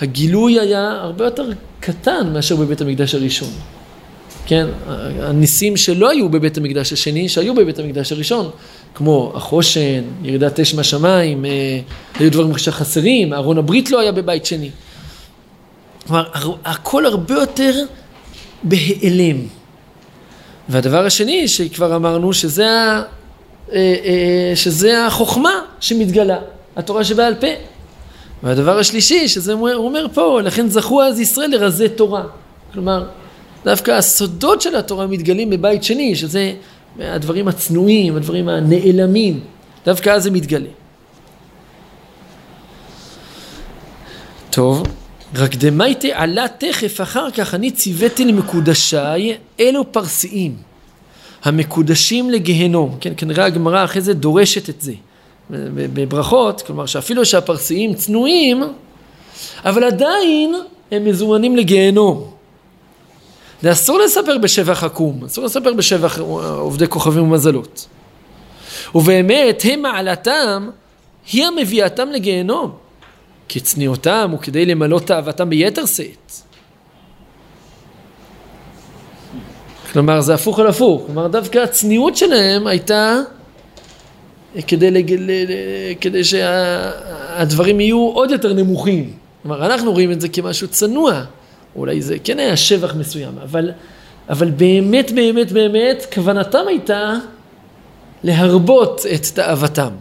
הגילוי 0.00 0.60
היה 0.60 0.90
הרבה 0.90 1.24
יותר 1.24 1.50
קטן 1.80 2.32
מאשר 2.32 2.56
בבית 2.56 2.80
המקדש 2.80 3.14
הראשון. 3.14 3.50
כן, 4.46 4.66
הניסים 5.20 5.76
שלא 5.76 6.10
היו 6.10 6.28
בבית 6.28 6.58
המקדש 6.58 6.92
השני, 6.92 7.28
שהיו 7.28 7.54
בבית 7.54 7.78
המקדש 7.78 8.12
הראשון, 8.12 8.50
כמו 8.94 9.32
החושן, 9.34 10.02
ירידת 10.22 10.60
אש 10.60 10.74
מהשמיים, 10.74 11.44
אה, 11.44 11.80
היו 12.18 12.30
דברים 12.30 12.58
שחסרים, 12.58 13.32
ארון 13.32 13.58
הברית 13.58 13.90
לא 13.90 14.00
היה 14.00 14.12
בבית 14.12 14.46
שני. 14.46 14.70
כלומר, 16.06 16.24
הכל 16.64 17.06
הרבה 17.06 17.34
יותר 17.34 17.74
בהיעלם. 18.62 19.36
והדבר 20.68 21.06
השני 21.06 21.48
שכבר 21.48 21.96
אמרנו 21.96 22.32
שזה, 22.32 22.70
ה, 22.70 23.02
אה, 23.72 23.94
אה, 24.04 24.52
שזה 24.54 25.06
החוכמה 25.06 25.60
שמתגלה, 25.80 26.38
התורה 26.76 27.04
שבעל 27.04 27.34
פה. 27.34 27.46
והדבר 28.42 28.78
השלישי, 28.78 29.28
שזה 29.28 29.52
הוא 29.52 29.68
אומר 29.74 30.06
פה, 30.14 30.40
לכן 30.42 30.68
זכו 30.68 31.02
אז 31.02 31.20
ישראל 31.20 31.50
לרזי 31.50 31.88
תורה. 31.88 32.24
כלומר, 32.72 33.06
דווקא 33.64 33.90
הסודות 33.90 34.60
של 34.60 34.76
התורה 34.76 35.06
מתגלים 35.06 35.50
בבית 35.50 35.84
שני, 35.84 36.16
שזה 36.16 36.52
הדברים 36.98 37.48
הצנועים, 37.48 38.16
הדברים 38.16 38.48
הנעלמים, 38.48 39.40
דווקא 39.86 40.10
אז 40.10 40.22
זה 40.22 40.30
מתגלה. 40.30 40.68
טוב, 44.50 44.82
רק 45.34 45.54
דמייטה 45.54 46.08
עלה 46.12 46.46
תכף 46.58 47.00
אחר 47.00 47.30
כך 47.30 47.54
אני 47.54 47.70
ציוויתי 47.70 48.24
למקודשיי 48.24 49.36
אלו 49.60 49.92
פרסיים 49.92 50.56
המקודשים 51.44 52.30
לגיהנום, 52.30 52.96
כן, 53.00 53.12
כנראה 53.16 53.44
הגמרא 53.44 53.84
אחרי 53.84 54.00
זה 54.00 54.14
דורשת 54.14 54.68
את 54.68 54.80
זה 54.80 54.92
בברכות, 55.50 56.62
כלומר 56.62 56.86
שאפילו 56.86 57.24
שהפרסיים 57.24 57.94
צנועים, 57.94 58.62
אבל 59.64 59.84
עדיין 59.84 60.54
הם 60.90 61.04
מזומנים 61.04 61.56
לגיהנום. 61.56 62.30
זה 63.62 63.72
אסור 63.72 63.98
לספר 63.98 64.38
בשבח 64.38 64.84
עקום, 64.84 65.24
אסור 65.24 65.44
לספר 65.44 65.72
בשבח 65.72 66.18
עובדי 66.58 66.88
כוכבים 66.88 67.22
ומזלות. 67.22 67.86
ובאמת, 68.94 69.62
הם 69.70 69.82
מעלתם, 69.82 70.70
היא 71.32 71.44
המביאתם 71.46 72.08
לגיהנום. 72.08 72.72
כי 73.52 73.60
צניעותם 73.60 74.28
הוא 74.32 74.40
כדי 74.40 74.66
למלא 74.66 75.00
תאוותם 75.04 75.50
ביתר 75.50 75.86
שאת. 75.86 76.32
כלומר, 79.92 80.20
זה 80.20 80.34
הפוך 80.34 80.58
על 80.58 80.66
הפוך. 80.66 81.02
כלומר, 81.06 81.28
דווקא 81.28 81.58
הצניעות 81.58 82.16
שלהם 82.16 82.66
הייתה 82.66 83.18
כדי, 84.66 84.90
לג... 84.90 85.12
ל... 85.12 85.30
ל- 85.30 85.94
כדי 86.00 86.24
שהדברים 86.24 87.80
יהיו 87.80 88.10
עוד 88.14 88.30
יותר 88.30 88.52
נמוכים. 88.52 89.12
כלומר, 89.42 89.66
אנחנו 89.66 89.92
רואים 89.92 90.12
את 90.12 90.20
זה 90.20 90.28
כמשהו 90.28 90.68
צנוע. 90.68 91.24
אולי 91.76 92.02
זה 92.02 92.16
כן 92.24 92.38
היה 92.38 92.56
שבח 92.56 92.94
מסוים, 92.94 93.38
אבל, 93.42 93.70
אבל 94.28 94.50
באמת, 94.50 95.12
באמת, 95.12 95.52
באמת, 95.52 96.06
כוונתם 96.14 96.64
הייתה 96.68 97.14
להרבות 98.22 99.00
את 99.14 99.26
תאוותם. 99.34 99.92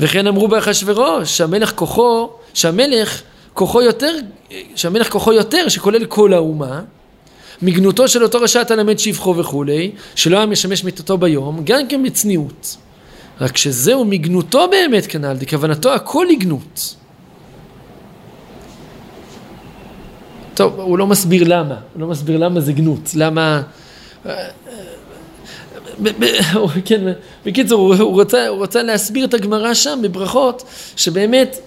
וכן 0.00 0.26
אמרו 0.26 0.48
באחשוורוש, 0.48 1.36
שהמלך 1.36 1.72
כוחו, 1.74 2.30
שהמלך 2.54 3.22
כוחו 3.54 3.82
יותר, 3.82 4.14
שהמלך 4.74 5.12
כוחו 5.12 5.32
יותר, 5.32 5.68
שכולל 5.68 6.04
כל 6.04 6.32
האומה, 6.32 6.80
מגנותו 7.62 8.08
של 8.08 8.22
אותו 8.22 8.40
רשע 8.40 8.64
תלמד 8.64 8.98
שבחו 8.98 9.36
וכולי, 9.36 9.90
שלא 10.14 10.36
היה 10.36 10.46
משמש 10.46 10.84
מיתתו 10.84 11.18
ביום, 11.18 11.60
גם 11.64 11.88
כן 11.88 12.02
בצניעות. 12.02 12.76
רק 13.40 13.56
שזהו 13.56 14.04
מגנותו 14.04 14.68
באמת 14.70 15.06
כנ"ל, 15.06 15.36
כוונתו 15.50 15.94
הכל 15.94 16.26
לגנות. 16.30 16.94
טוב, 20.54 20.80
הוא 20.80 20.98
לא 20.98 21.06
מסביר 21.06 21.44
למה, 21.46 21.74
הוא 21.94 22.00
לא 22.00 22.06
מסביר 22.06 22.36
למה 22.36 22.60
זה 22.60 22.72
גנות, 22.72 23.10
למה... 23.14 23.62
כן, 26.84 27.00
בקיצור, 27.46 27.80
הוא, 27.80 28.02
הוא, 28.02 28.20
רצה, 28.20 28.48
הוא 28.48 28.62
רצה 28.62 28.82
להסביר 28.82 29.24
את 29.24 29.34
הגמרא 29.34 29.74
שם 29.74 29.98
בברכות, 30.02 30.64
שבאמת 30.96 31.58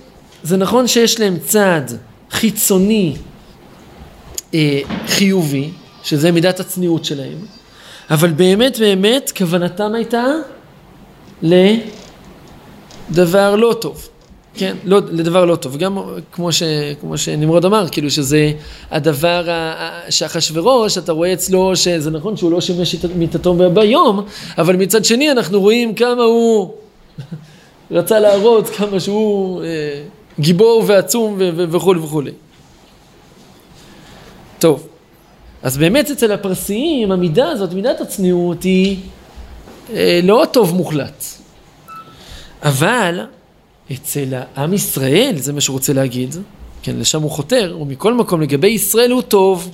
זה 0.44 0.58
נכון 0.58 0.88
שיש 0.88 1.20
להם 1.20 1.40
צד 1.40 1.82
חיצוני 2.32 3.16
אה, 4.54 4.80
חיובי, 5.08 5.70
שזה 6.04 6.32
מידת 6.32 6.60
הצניעות 6.60 7.06
שלהם, 7.06 7.38
אבל 8.10 8.30
באמת 8.30 8.80
באמת 8.80 9.32
כוונתם 9.38 9.96
הייתה 9.96 10.26
לדבר 11.42 12.36
לא 13.56 13.76
טוב. 13.82 14.11
כן, 14.56 14.76
לא, 14.84 15.02
לדבר 15.12 15.46
לא 15.46 15.56
טוב. 15.56 15.78
גם 15.78 15.98
כמו, 16.32 16.52
ש, 16.52 16.64
כמו 17.02 17.18
שנמרוד 17.18 17.66
אמר, 17.66 17.88
כאילו 17.92 18.12
שזה 18.12 18.52
הדבר 18.92 19.48
שאחשוורוש, 20.10 20.98
אתה 20.98 21.12
רואה 21.12 21.34
אצלו 21.34 21.76
שזה 21.76 22.12
נכון 22.12 22.38
שהוא 22.38 22.52
לא 22.52 22.62
שימש 22.62 22.96
את 22.96 23.06
מיתתו 23.16 23.54
ביום, 23.54 24.26
אבל 24.58 24.76
מצד 24.76 25.06
שני 25.06 25.32
אנחנו 25.32 25.62
רואים 25.62 25.96
כמה 25.96 26.24
הוא 26.24 26.74
רצה 27.92 28.20
להראות, 28.20 28.70
כמה 28.70 29.00
שהוא 29.00 29.64
אה, 29.64 30.04
גיבור 30.40 30.84
ועצום 30.88 31.36
וכולי 31.56 32.00
וכולי. 32.00 32.32
טוב, 34.60 34.88
אז 35.64 35.78
באמת 35.78 36.12
אצל 36.12 36.32
הפרסיים 36.32 37.12
המידה 37.12 37.50
הזאת, 37.50 37.74
מידת 37.74 38.02
הצניעות 38.02 38.64
היא 38.64 38.98
אה, 39.94 40.20
לא 40.24 40.46
טוב 40.52 40.76
מוחלט. 40.76 41.24
אבל 42.64 43.20
אצל 43.94 44.34
העם 44.56 44.74
ישראל, 44.74 45.34
זה 45.38 45.54
מה 45.54 45.62
שהוא 45.62 45.74
רוצה 45.74 45.94
להגיד, 45.94 46.36
כן, 46.84 46.96
לשם 47.00 47.22
הוא 47.22 47.32
חותר, 47.32 47.78
ומכל 47.82 48.14
מקום 48.14 48.42
לגבי 48.42 48.68
ישראל 48.68 49.12
הוא 49.12 49.22
טוב. 49.22 49.72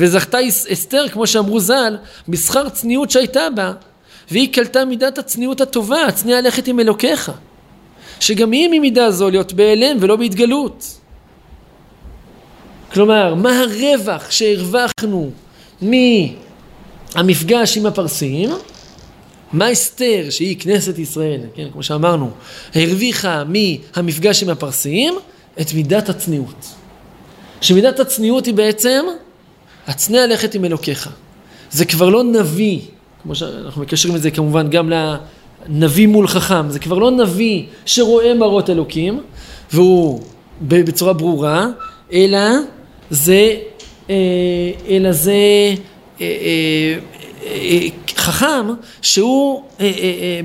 וזכתה 0.00 0.38
אס- 0.48 0.66
אסתר, 0.72 1.08
כמו 1.08 1.26
שאמרו 1.26 1.60
ז"ל, 1.60 1.96
בשכר 2.28 2.68
צניעות 2.68 3.10
שהייתה 3.10 3.40
בה, 3.56 3.72
והיא 4.30 4.52
קלטה 4.52 4.84
מידת 4.84 5.18
הצניעות 5.18 5.60
הטובה, 5.60 6.06
הצניעה 6.06 6.40
ללכת 6.40 6.68
עם 6.68 6.80
אלוקיך. 6.80 7.32
שגם 8.20 8.52
היא 8.52 8.68
ממידה 8.72 9.10
זו 9.10 9.30
להיות 9.30 9.52
בהיעלם 9.52 9.96
ולא 10.00 10.16
בהתגלות. 10.16 10.98
כלומר, 12.92 13.34
מה 13.34 13.60
הרווח 13.60 14.30
שהרווחנו 14.30 15.30
מהמפגש 15.82 17.76
עם 17.76 17.86
הפרסים? 17.86 18.50
מה 19.52 19.72
אסתר, 19.72 20.30
שהיא 20.30 20.56
כנסת 20.60 20.98
ישראל, 20.98 21.40
כן, 21.54 21.68
כמו 21.72 21.82
שאמרנו, 21.82 22.30
הרוויחה 22.74 23.44
מהמפגש 23.44 24.42
עם 24.42 24.48
הפרסים? 24.48 25.14
את 25.60 25.74
מידת 25.74 26.08
הצניעות. 26.08 26.66
שמידת 27.60 28.00
הצניעות 28.00 28.46
היא 28.46 28.54
בעצם, 28.54 29.04
הצנע 29.86 30.26
לכת 30.26 30.54
עם 30.54 30.64
אלוקיך. 30.64 31.08
זה 31.70 31.84
כבר 31.84 32.08
לא 32.08 32.24
נביא, 32.24 32.80
כמו 33.22 33.34
שאנחנו 33.34 33.82
מקשרים 33.82 34.16
את 34.16 34.22
זה 34.22 34.30
כמובן 34.30 34.70
גם 34.70 34.90
לנביא 35.68 36.06
מול 36.06 36.28
חכם, 36.28 36.70
זה 36.70 36.78
כבר 36.78 36.98
לא 36.98 37.10
נביא 37.10 37.64
שרואה 37.86 38.34
מראות 38.34 38.70
אלוקים, 38.70 39.20
והוא 39.72 40.22
בצורה 40.62 41.12
ברורה, 41.12 41.66
אלא 42.12 42.38
זה, 43.10 43.56
אה, 44.10 44.14
אלא 44.88 45.12
זה 45.12 45.34
אה, 48.20 48.26
אה, 48.26 48.32
חכם 48.32 48.66
שהוא 49.02 49.62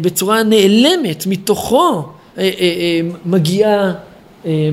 בצורה 0.02 0.44
נעלמת 0.44 1.26
מתוכו 1.28 2.10
מגיעה 3.26 3.94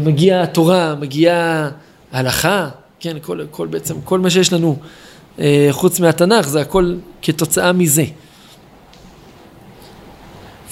מגיע 0.01 0.43
התורה, 0.43 0.95
מגיעה 0.95 1.71
ההלכה, 2.13 2.69
כן, 3.01 3.17
כל, 3.23 3.41
כל 3.51 3.67
בעצם, 3.67 4.01
כל 4.05 4.21
מה 4.21 4.31
שיש 4.31 4.53
לנו 4.53 4.77
חוץ 5.71 6.01
מהתנ"ך 6.01 6.49
זה 6.49 6.61
הכל 6.61 6.95
כתוצאה 7.23 7.73
מזה. 7.73 8.05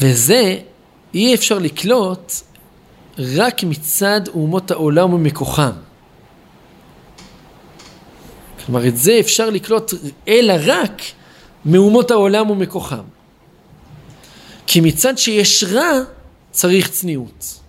וזה 0.01 0.57
אי 1.15 1.35
אפשר 1.35 1.59
לקלוט 1.59 2.33
רק 3.19 3.65
מצד 3.65 4.21
אומות 4.35 4.71
העולם 4.71 5.15
ומכוחם. 5.15 5.71
כלומר, 8.67 8.87
את 8.89 8.97
זה 8.97 9.17
אפשר 9.21 9.51
לקלוט 9.51 9.93
אלא 10.29 10.55
רק 10.67 11.03
מאומות 11.65 12.11
העולם 12.11 12.51
ומכוחם. 12.51 13.05
כי 14.67 14.81
מצד 14.81 15.19
שיש 15.19 15.65
רע, 15.65 15.91
צריך 16.51 16.91
צניעות. 16.91 17.61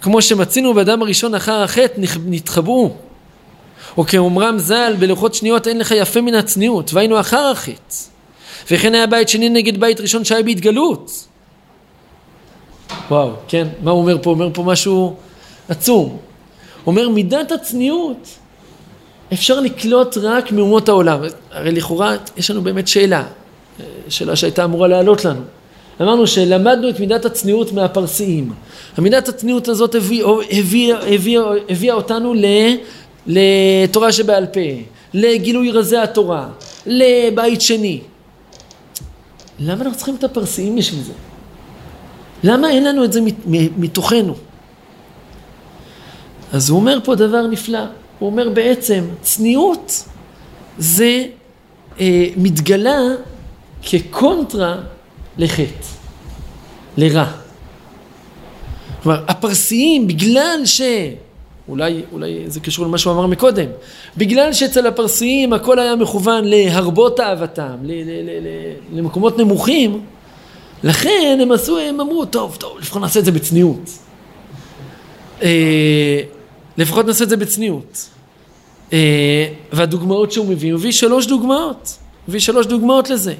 כמו 0.00 0.22
שמצינו 0.22 0.74
באדם 0.74 1.02
הראשון 1.02 1.34
אחר 1.34 1.62
החטא, 1.62 2.00
נתחבאו. 2.26 2.94
או 3.96 4.04
כאומרם 4.04 4.58
ז"ל, 4.58 4.96
בלוחות 4.98 5.34
שניות 5.34 5.68
אין 5.68 5.78
לך 5.78 5.90
יפה 5.90 6.20
מן 6.20 6.34
הצניעות, 6.34 6.94
והיינו 6.94 7.20
אחר 7.20 7.50
החטא. 7.52 7.94
וכן 8.70 8.94
היה 8.94 9.06
בית 9.06 9.28
שני 9.28 9.48
נגד 9.48 9.80
בית 9.80 10.00
ראשון 10.00 10.24
שהיה 10.24 10.42
בהתגלות. 10.42 11.26
וואו, 13.10 13.32
כן, 13.48 13.68
מה 13.82 13.90
הוא 13.90 14.00
אומר 14.00 14.22
פה? 14.22 14.30
הוא 14.30 14.34
אומר 14.34 14.54
פה 14.54 14.62
משהו 14.62 15.16
עצום. 15.68 16.08
הוא 16.08 16.18
אומר 16.86 17.08
מידת 17.08 17.52
הצניעות 17.52 18.28
אפשר 19.32 19.60
לקלוט 19.60 20.18
רק 20.18 20.52
מאומות 20.52 20.88
העולם. 20.88 21.20
הרי 21.50 21.72
לכאורה 21.72 22.16
יש 22.36 22.50
לנו 22.50 22.62
באמת 22.62 22.88
שאלה, 22.88 23.24
שאלה 24.08 24.36
שהייתה 24.36 24.64
אמורה 24.64 24.88
לעלות 24.88 25.24
לנו. 25.24 25.40
אמרנו 26.00 26.26
שלמדנו 26.26 26.88
את 26.88 27.00
מידת 27.00 27.24
הצניעות 27.24 27.72
מהפרסיים. 27.72 28.52
המידת 28.96 29.28
הצניעות 29.28 29.68
הזאת 29.68 29.94
הביאה 29.94 30.28
הביא, 30.50 30.94
הביא, 30.94 31.40
הביא 31.68 31.92
אותנו 31.92 32.34
ל, 32.34 32.44
לתורה 33.26 34.12
שבעל 34.12 34.46
פה, 34.46 34.60
לגילוי 35.14 35.70
רזי 35.70 35.96
התורה, 35.96 36.48
לבית 36.86 37.60
שני. 37.60 38.00
למה 39.60 39.82
אנחנו 39.82 39.96
צריכים 39.96 40.14
את 40.14 40.24
הפרסיים 40.24 40.76
בשביל 40.76 41.02
זה? 41.02 41.12
למה 42.44 42.70
אין 42.70 42.84
לנו 42.84 43.04
את 43.04 43.12
זה 43.12 43.20
מתוכנו? 43.76 44.34
אז 46.52 46.70
הוא 46.70 46.78
אומר 46.78 46.98
פה 47.04 47.14
דבר 47.14 47.46
נפלא. 47.46 47.78
הוא 48.22 48.30
אומר 48.30 48.48
בעצם, 48.48 49.04
צניעות 49.20 50.04
זה 50.78 51.24
אה, 52.00 52.26
מתגלה 52.36 52.98
כקונטרה 53.82 54.76
לחטא, 55.38 55.86
לרע. 56.96 57.26
כלומר, 59.02 59.24
הפרסיים, 59.28 60.06
בגלל 60.06 60.60
ש... 60.64 60.80
אולי, 61.68 62.02
אולי 62.12 62.42
זה 62.46 62.60
קשור 62.60 62.86
למה 62.86 62.98
שהוא 62.98 63.12
אמר 63.12 63.26
מקודם. 63.26 63.66
בגלל 64.16 64.52
שאצל 64.52 64.86
הפרסיים 64.86 65.52
הכל 65.52 65.78
היה 65.78 65.96
מכוון 65.96 66.44
להרבות 66.44 67.20
אהבתם, 67.20 67.76
ל- 67.82 67.92
ל- 67.92 68.30
ל- 68.30 68.46
ל- 68.48 68.98
למקומות 68.98 69.38
נמוכים, 69.38 70.00
לכן 70.84 71.38
הם 71.42 71.52
עשו, 71.52 71.78
הם 71.78 72.00
אמרו, 72.00 72.24
טוב, 72.24 72.56
טוב, 72.60 72.78
לפחות 72.78 73.02
נעשה 73.02 73.20
את 73.20 73.24
זה 73.24 73.32
בצניעות. 73.32 73.90
לפחות 76.76 77.06
נעשה 77.06 77.24
את 77.24 77.28
זה 77.28 77.36
בצניעות. 77.36 78.08
אה, 78.92 79.48
והדוגמאות 79.72 80.32
שהוא 80.32 80.46
מביא, 80.46 80.72
הוא 80.72 80.78
מביא 80.78 80.92
שלוש 80.92 81.26
דוגמאות. 81.26 81.98
הוא 81.98 82.28
מביא 82.28 82.40
שלוש 82.40 82.66
דוגמאות 82.66 83.10
לזה. 83.10 83.34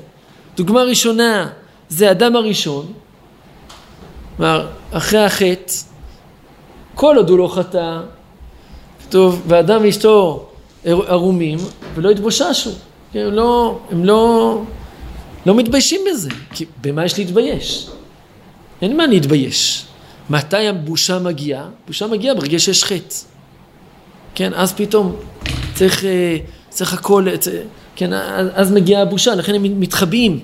דוגמה 0.57 0.83
ראשונה 0.83 1.51
זה 1.89 2.11
אדם 2.11 2.37
הראשון, 2.37 2.93
כלומר, 4.37 4.67
אחרי 4.93 5.25
החטא, 5.25 5.73
כל 6.95 7.17
עוד 7.17 7.31
הוא 7.31 7.39
לא 7.39 7.49
חטא, 7.55 8.01
כתוב, 9.03 9.43
ואדם 9.47 9.83
ואשתו 9.83 10.47
ערומים 10.85 11.59
ולא 11.95 12.11
התבוששו. 12.11 12.71
הם 13.15 13.33
לא, 13.33 13.79
הם 13.91 14.05
לא, 14.05 14.63
לא 15.47 15.55
מתביישים 15.55 16.01
בזה, 16.11 16.31
כי 16.53 16.65
במה 16.81 17.05
יש 17.05 17.19
להתבייש? 17.19 17.91
אין 18.83 18.97
מה 18.97 19.07
להתבייש. 19.07 19.85
מתי 20.31 20.69
הבושה 20.69 21.19
מגיעה? 21.19 21.65
בושה 21.87 22.07
מגיעה 22.07 22.35
ברגע 22.35 22.59
שיש 22.59 22.85
חטא. 22.85 23.15
כן, 24.35 24.53
אז 24.55 24.73
פתאום 24.73 25.17
צריך, 25.75 26.05
אה, 26.05 26.37
צריך 26.69 26.93
הכל, 26.93 27.29
אה, 27.29 27.35
כן, 27.97 28.11
אז 28.55 28.73
מגיעה 28.73 29.03
הבושה, 29.03 29.35
לכן 29.35 29.55
הם 29.55 29.81
מתחבאים 29.81 30.41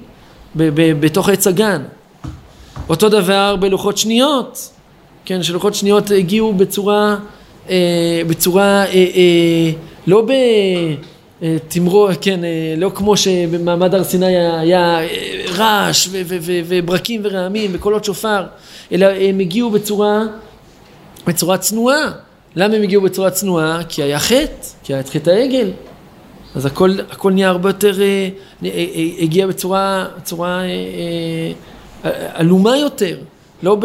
בתוך 1.00 1.28
עץ 1.28 1.46
הגן. 1.46 1.82
אותו 2.88 3.08
דבר 3.08 3.56
בלוחות 3.56 3.98
שניות, 3.98 4.70
כן, 5.24 5.42
שלוחות 5.42 5.74
שניות 5.74 6.10
הגיעו 6.10 6.52
בצורה, 6.52 7.16
אה, 7.70 8.22
בצורה, 8.26 8.84
לא 10.06 10.26
בתמרור, 11.42 12.10
כן, 12.20 12.40
לא 12.76 12.90
כמו 12.94 13.16
שבמעמד 13.16 13.94
הר 13.94 14.04
סיני 14.04 14.36
היה 14.36 14.98
רעש 15.56 16.08
וברקים 16.42 17.20
ורעמים 17.24 17.70
וקולות 17.74 18.04
שופר, 18.04 18.46
אלא 18.92 19.06
הם 19.06 19.38
הגיעו 19.38 19.70
בצורה, 19.70 20.22
בצורה 21.26 21.58
צנועה. 21.58 22.10
למה 22.56 22.74
הם 22.74 22.82
הגיעו 22.82 23.02
בצורה 23.02 23.30
צנועה? 23.30 23.80
כי 23.88 24.02
היה 24.02 24.18
חטא, 24.18 24.66
כי 24.84 24.92
היה 24.92 25.00
את 25.00 25.08
חטא 25.08 25.30
העגל. 25.30 25.70
אז 26.54 26.66
הכל, 26.66 26.90
הכל 27.10 27.32
נהיה 27.32 27.48
הרבה 27.48 27.68
יותר, 27.68 28.00
אה, 28.00 28.28
אה, 28.64 28.70
אה, 28.70 29.08
הגיע 29.18 29.46
בצורה, 29.46 30.06
בצורה 30.16 30.62
עלומה 32.32 32.76
יותר, 32.76 33.18
לא 33.62 33.76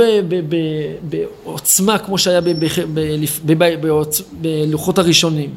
בעוצמה 1.43 1.97
כמו 1.97 2.17
שהיה 2.17 2.41
בלוחות 4.41 4.97
הראשונים. 4.97 5.49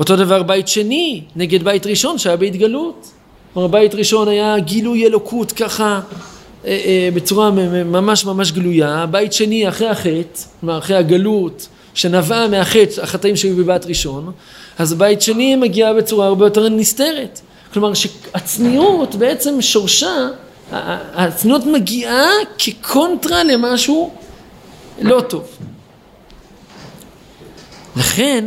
אותו 0.00 0.16
דבר 0.16 0.42
בית 0.42 0.68
שני 0.68 1.22
נגד 1.36 1.62
בית 1.62 1.86
ראשון 1.86 2.18
שהיה 2.18 2.36
בהתגלות. 2.36 3.10
כלומר 3.54 3.68
בית 3.68 3.94
ראשון 3.94 4.28
היה 4.28 4.58
גילוי 4.58 5.06
אלוקות 5.06 5.52
ככה 5.52 6.00
בצורה 7.14 7.50
ממש 7.84 8.24
ממש 8.24 8.52
גלויה, 8.52 9.06
בית 9.06 9.32
שני 9.32 9.68
אחרי 9.68 9.88
החטא, 9.88 10.40
כלומר 10.60 10.78
אחרי 10.78 10.96
הגלות 10.96 11.68
שנבעה 11.94 12.48
מהחטא, 12.48 13.00
החטאים 13.00 13.36
שהיו 13.36 13.56
בבית 13.56 13.86
ראשון, 13.86 14.32
אז 14.78 14.94
בית 14.94 15.22
שני 15.22 15.56
מגיע 15.56 15.92
בצורה 15.92 16.26
הרבה 16.26 16.46
יותר 16.46 16.68
נסתרת. 16.68 17.40
כלומר 17.72 17.94
שהצניעות 17.94 19.14
בעצם 19.14 19.62
שורשה, 19.62 20.28
הצניעות 20.72 21.66
מגיעה 21.66 22.26
כקונטרה 22.58 23.44
למשהו 23.44 24.10
לא 25.02 25.20
טוב. 25.20 25.44
לכן 27.96 28.44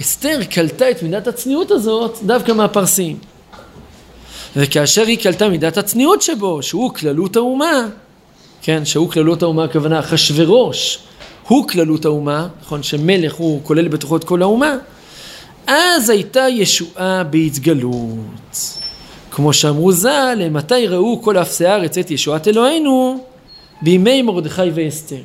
אסתר 0.00 0.44
קלטה 0.44 0.90
את 0.90 1.02
מידת 1.02 1.26
הצניעות 1.26 1.70
הזאת 1.70 2.18
דווקא 2.22 2.52
מהפרסים. 2.52 3.18
וכאשר 4.56 5.06
היא 5.06 5.18
קלטה 5.18 5.48
מידת 5.48 5.76
הצניעות 5.76 6.22
שבו, 6.22 6.62
שהוא 6.62 6.94
כללות 6.94 7.36
האומה, 7.36 7.86
כן, 8.62 8.84
שהוא 8.84 9.10
כללות 9.10 9.42
האומה 9.42 9.64
הכוונה 9.64 9.98
אחשורוש, 9.98 10.98
הוא 11.48 11.68
כללות 11.68 12.04
האומה, 12.04 12.48
נכון 12.62 12.82
שמלך 12.82 13.34
הוא 13.34 13.60
כולל 13.62 13.88
בתוכו 13.88 14.16
את 14.16 14.24
כל 14.24 14.42
האומה, 14.42 14.76
אז 15.66 16.10
הייתה 16.10 16.46
ישועה 16.48 17.24
בהתגלות. 17.24 18.80
כמו 19.30 19.52
שאמרו 19.52 19.92
ז"ל, 19.92 20.48
מתי 20.50 20.86
ראו 20.86 21.22
כל 21.22 21.38
אפסי 21.38 21.66
הארץ 21.66 21.98
את 21.98 22.10
ישועת 22.10 22.48
אלוהינו? 22.48 23.24
בימי 23.82 24.22
מרדכי 24.22 24.70
ואסתר. 24.74 25.22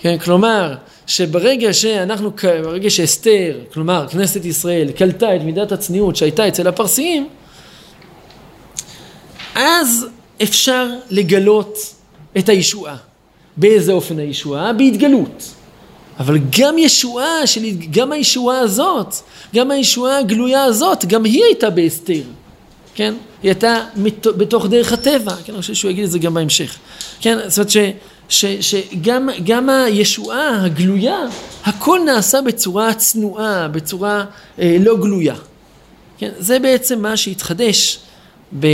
כן, 0.00 0.18
כלומר, 0.18 0.74
שברגע 1.06 1.72
שאנחנו, 1.72 2.30
ברגע 2.62 2.90
שאסתר, 2.90 3.58
כלומר 3.72 4.08
כנסת 4.08 4.44
ישראל, 4.44 4.90
קלטה 4.92 5.36
את 5.36 5.40
מידת 5.40 5.72
הצניעות 5.72 6.16
שהייתה 6.16 6.48
אצל 6.48 6.68
הפרסיים, 6.68 7.28
אז 9.54 10.06
אפשר 10.42 10.86
לגלות 11.10 11.78
את 12.38 12.48
הישועה. 12.48 12.96
באיזה 13.56 13.92
אופן 13.92 14.18
הישועה? 14.18 14.72
בהתגלות. 14.72 15.54
אבל 16.18 16.38
גם 16.58 16.78
ישועה, 16.78 17.46
של, 17.46 17.62
גם 17.90 18.12
הישועה 18.12 18.58
הזאת, 18.58 19.14
גם 19.54 19.70
הישועה 19.70 20.18
הגלויה 20.18 20.64
הזאת, 20.64 21.04
גם 21.04 21.24
היא 21.24 21.44
הייתה 21.44 21.70
באסתר, 21.70 22.22
כן? 22.94 23.14
היא 23.42 23.50
הייתה 23.50 23.84
בתוך 24.24 24.66
דרך 24.66 24.92
הטבע, 24.92 25.34
כן? 25.44 25.52
אני 25.52 25.62
חושב 25.62 25.74
שהוא 25.74 25.90
יגיד 25.90 26.04
את 26.04 26.10
זה 26.10 26.18
גם 26.18 26.34
בהמשך, 26.34 26.76
כן? 27.20 27.38
זאת 27.48 27.58
אומרת 27.58 27.70
ש... 28.28 28.44
שגם 28.44 29.28
גם 29.44 29.70
הישועה 29.70 30.64
הגלויה, 30.64 31.18
הכל 31.64 32.00
נעשה 32.06 32.42
בצורה 32.42 32.94
צנועה, 32.94 33.68
בצורה 33.68 34.24
אה, 34.58 34.76
לא 34.80 34.96
גלויה. 34.96 35.34
כן? 36.18 36.30
זה 36.38 36.58
בעצם 36.58 37.02
מה 37.02 37.16
שהתחדש 37.16 37.98
ב, 38.60 38.66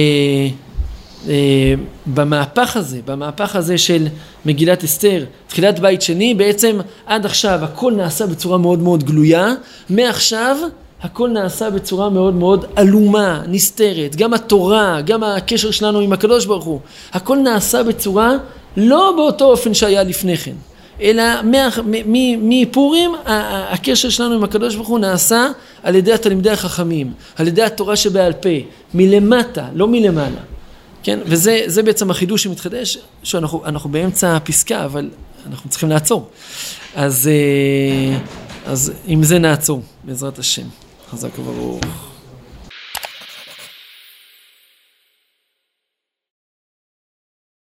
אה, 1.28 1.74
במהפך 2.06 2.76
הזה, 2.76 3.00
במהפך 3.04 3.56
הזה 3.56 3.78
של 3.78 4.06
מגילת 4.46 4.84
אסתר, 4.84 5.24
תחילת 5.46 5.78
בית 5.78 6.02
שני, 6.02 6.34
בעצם 6.34 6.78
עד 7.06 7.26
עכשיו 7.26 7.58
הכל 7.62 7.92
נעשה 7.92 8.26
בצורה 8.26 8.58
מאוד 8.58 8.78
מאוד 8.78 9.04
גלויה, 9.04 9.54
מעכשיו 9.90 10.56
הכל 11.02 11.28
נעשה 11.28 11.70
בצורה 11.70 12.10
מאוד 12.10 12.34
מאוד 12.34 12.64
עלומה, 12.76 13.42
נסתרת, 13.48 14.16
גם 14.16 14.34
התורה, 14.34 15.00
גם 15.00 15.24
הקשר 15.24 15.70
שלנו 15.70 16.00
עם 16.00 16.12
הקדוש 16.12 16.46
ברוך 16.46 16.64
הוא, 16.64 16.80
הכל 17.12 17.36
נעשה 17.36 17.82
בצורה 17.82 18.36
לא 18.76 19.12
באותו 19.16 19.44
אופן 19.44 19.74
שהיה 19.74 20.02
לפני 20.02 20.36
כן, 20.36 20.54
אלא 21.00 21.22
מפורים 22.42 23.12
הקשר 23.24 24.08
שלנו 24.08 24.34
עם 24.34 24.44
הקדוש 24.44 24.74
ברוך 24.74 24.88
הוא 24.88 24.98
נעשה 24.98 25.48
על 25.82 25.94
ידי 25.94 26.12
התלמידי 26.12 26.50
החכמים, 26.50 27.12
על 27.36 27.48
ידי 27.48 27.62
התורה 27.62 27.96
שבעל 27.96 28.32
פה, 28.32 28.48
מלמטה, 28.94 29.68
לא 29.74 29.88
מלמעלה. 29.88 30.40
כן, 31.02 31.18
וזה 31.24 31.82
בעצם 31.82 32.10
החידוש 32.10 32.42
שמתחדש, 32.42 32.98
שאנחנו 33.22 33.88
באמצע 33.90 34.36
הפסקה, 34.36 34.84
אבל 34.84 35.10
אנחנו 35.46 35.70
צריכים 35.70 35.88
לעצור. 35.88 36.28
אז, 36.94 37.28
אה, 37.28 38.18
אז 38.66 38.92
עם 39.06 39.22
זה 39.22 39.38
נעצור, 39.38 39.82
בעזרת 40.04 40.38
השם. 40.38 40.66
חזק 41.10 41.38
וברוך. 41.38 42.13